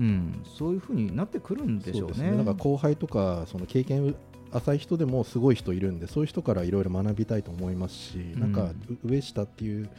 [0.03, 0.05] ん。
[0.05, 0.43] うん。
[0.57, 2.15] そういうふうになってくるんでしょうね。
[2.15, 4.15] そうですだから後輩とかその経験
[4.54, 8.72] 浅い人でもすごい人いるんでそういう人からいろいろ学びたいと思いますし、なんか
[9.04, 9.89] う上下っていう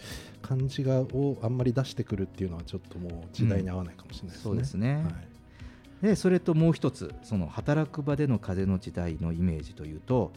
[0.43, 4.43] 感じがをあんまり出してくるっていうのはちょっともう時代に合わないかもしれないですね。
[4.43, 4.95] そうですね。
[4.95, 6.07] はい。
[6.07, 10.33] でそれともう一つその働く場での風の時代のイメージというと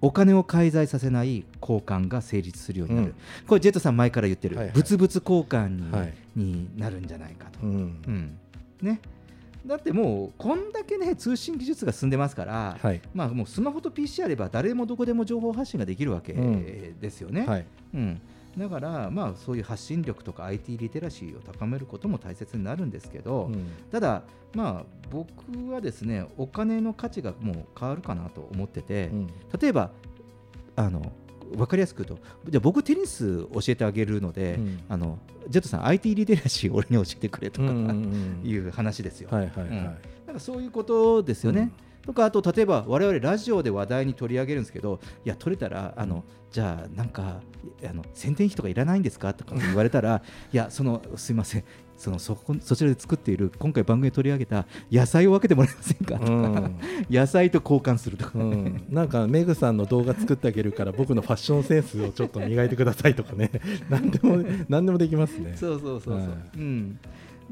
[0.00, 3.14] お金を介在させない交換が成立するようになる、うん。
[3.46, 4.74] これジェットさん前から言ってる、はいはい。
[4.74, 6.14] 物々交換に,、はい。
[6.34, 7.72] になるんじゃないかと、うん。
[8.06, 8.38] うん。
[8.82, 9.00] ね、
[9.66, 13.00] だってもうこんだけね通信技術が進んでますから、はい。
[13.14, 17.00] まあ、もうスマホと PC あれば誰でもどこでも情報発信ができるわけうん。
[17.00, 17.46] ですよね。
[17.46, 17.66] はい。
[17.94, 18.20] うん、
[18.56, 23.66] だから、まあ、そういう発信力とか IT リテラシーを高めることも大切になるんですけど、うん。
[23.90, 24.22] ただ、
[24.54, 25.30] まあ、僕
[25.70, 29.26] はですねお金の価値がもう変わるかなと思ってて、うん。
[29.60, 29.90] 例えば
[30.76, 31.12] あの
[31.54, 34.80] 分かりやすく言うとじゃあ僕テニス教えてあげるので、うん。
[34.88, 35.18] あの
[35.48, 39.28] ジェットさん IT リテラシーを俺に教えてくれとか、うんいう話ですよ。
[39.30, 39.68] はいはいはい。
[39.68, 39.84] うん。
[39.84, 39.94] なん
[40.34, 41.70] かそういうことですよね。
[42.04, 46.22] とかあと例えば我々ラジオで話題に取り上げるんですけどいや取れたらあの
[46.52, 47.40] じゃあなんか
[47.84, 49.34] あの宣伝費とかいらないんですか？
[49.34, 50.22] とか言われたら
[50.52, 51.64] いやそのすいません
[51.96, 56.18] そのそこそちらで作っている今回番組で取り上げた野菜を分けてもらえませんか？
[56.18, 56.78] とか、うん。
[57.10, 58.38] 野菜と交換するとか。
[58.38, 63.50] ね、うん、なんかメグさんの動画作ってあげるから僕のファッションセンスをちょっと磨いてくださいとかね。
[63.88, 65.54] 何でも何でもできますね。
[65.56, 66.28] そうそうそうそう、はい。
[66.56, 66.98] うん。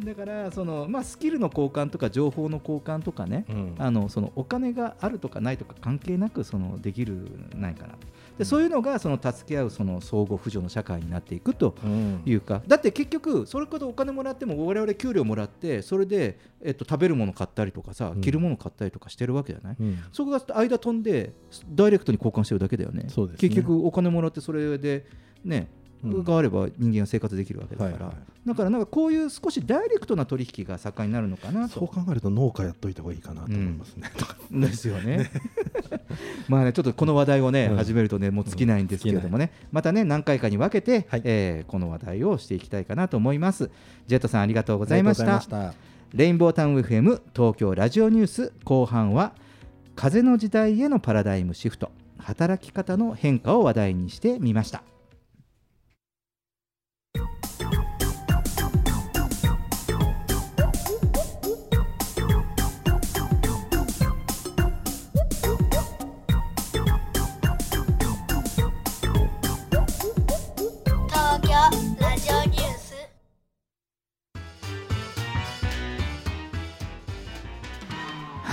[0.05, 3.74] だからその、まあ、スキルの交換とか情報の交換とかね、うん。
[3.78, 7.95] あのそのお金があるとかないとか関係なくそのできるないかな
[8.39, 12.22] でそういうのがその助け合うその相互扶助の社会になっていくとうん。
[12.26, 18.20] いうか、だって結局それこそお金もらっても我々給料もらってそれで、えっと、食べるもの買ったりとかさ、うん。
[18.20, 19.99] 着るもの買ったりとかしてるわけじゃない、うん。
[20.12, 21.32] そこが間飛んで
[21.70, 23.07] ダイレクトに交換してるだけだよね。
[23.39, 25.07] 結局お金もらってそれで
[25.45, 28.12] ねうんがあれば人間は生活できるわけだから、
[28.46, 31.80] だからなんかこういう少しダイレクトな取引が盛んになるのかなと。
[31.80, 34.11] そう考えると農家やっといた方がいいかなと思いますね。
[34.52, 35.30] ですよね。
[36.48, 37.76] まあねちょっとこの話題をね、うん。
[37.76, 43.70] 始めるとねもう尽きないんですけれどもね、またね何回かに分けて、えーこの話題をしていきたいかなと思います。
[44.07, 45.22] ジェットさんありがとうございました。
[45.24, 45.94] ありがとうございました。
[46.14, 49.32] レインボータウン FM 東京ラジオニュース後半は
[49.96, 51.90] 風の時代へのパラダイムシフト。
[52.18, 54.82] 働き方の変化を話題にしてみました。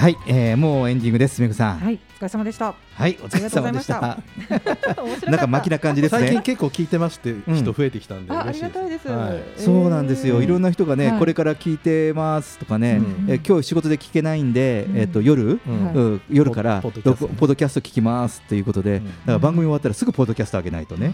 [0.02, 1.78] はい、えーもうエンディングです、めぐさん。
[1.78, 2.74] はい、お疲れ様でした。
[2.96, 4.02] はい、お疲れ様でした。
[5.30, 6.22] なんか巻きな感じですね。
[6.22, 8.80] 最近結構聞いてまして人増えてきたんであ嬉しいです。
[8.80, 9.08] ありがたいです。
[9.08, 9.44] はい。
[9.58, 11.20] そうなんですよ、いろんな人がね、はい。
[11.20, 13.32] これから聞いてますとかね、うん。
[13.32, 15.94] え今日仕事で聞けないんで、えっと夜、うん。
[15.94, 16.22] うん。
[16.32, 17.28] 夜からポッドキャスト。
[17.28, 21.14] ポポッドキャスト聞きますということで、だから番組終わったらすぐポッドキャスト上げないとね。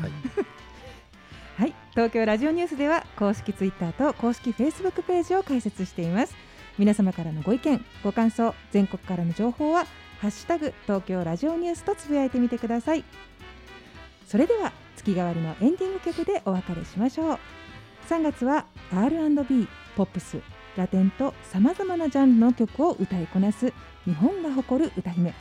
[1.57, 6.46] はい、東京ラジオニュースでは公式ツイッターと公式フェイスブックページを開設しています
[6.77, 9.85] 皆様からのご意見ご感想全国からの情報は
[10.19, 13.03] ハッシュタグ東京ラジオニュースとつぶやいてみてください。
[14.27, 17.39] それでは月替わりのエンディング曲でお別れしましょう。
[18.09, 20.39] 3月は R&B ポップス
[20.75, 23.73] ラテンとさまざまなジャンルの曲を歌いこなす
[24.05, 25.33] 日本が誇る歌姫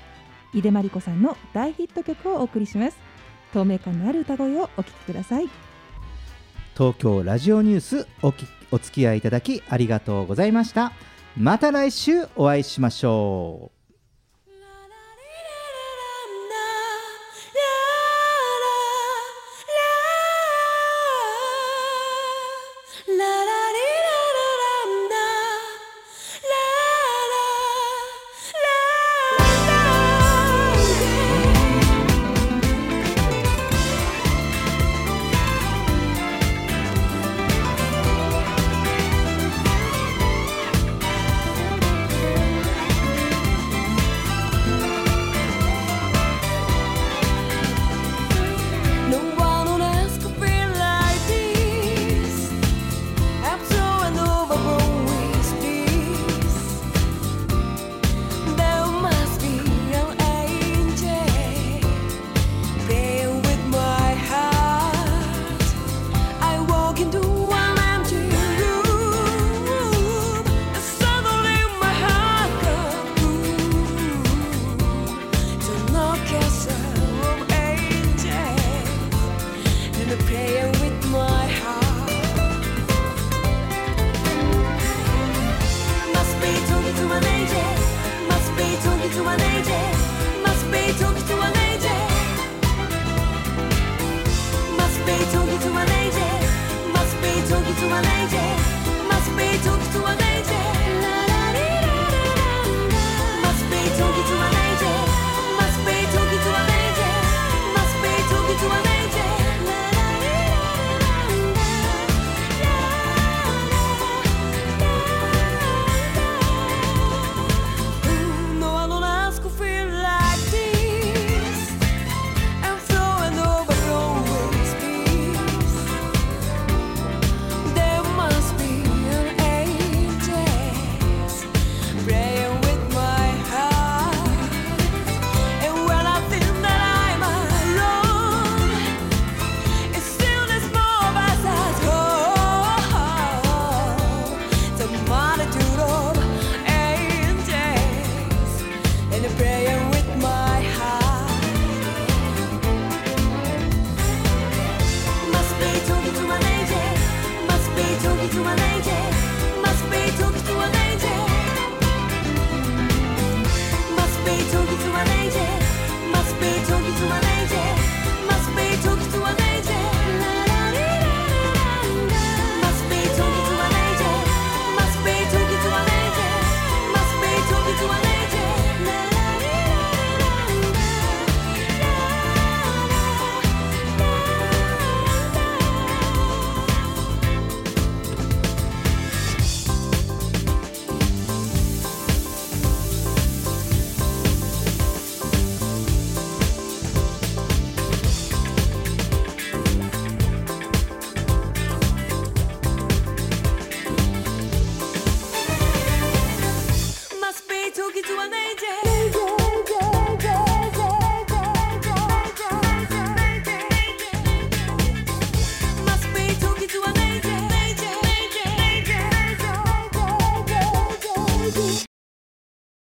[0.55, 2.99] 井出真理子さんの大ヒット曲をお送りします。
[3.53, 5.49] 透明感のある歌声をお聴きください。
[6.77, 10.93] 東京ラジオニュースおきお付き合いいただきありがとうございました。
[11.37, 13.76] また来週お会いしましょう。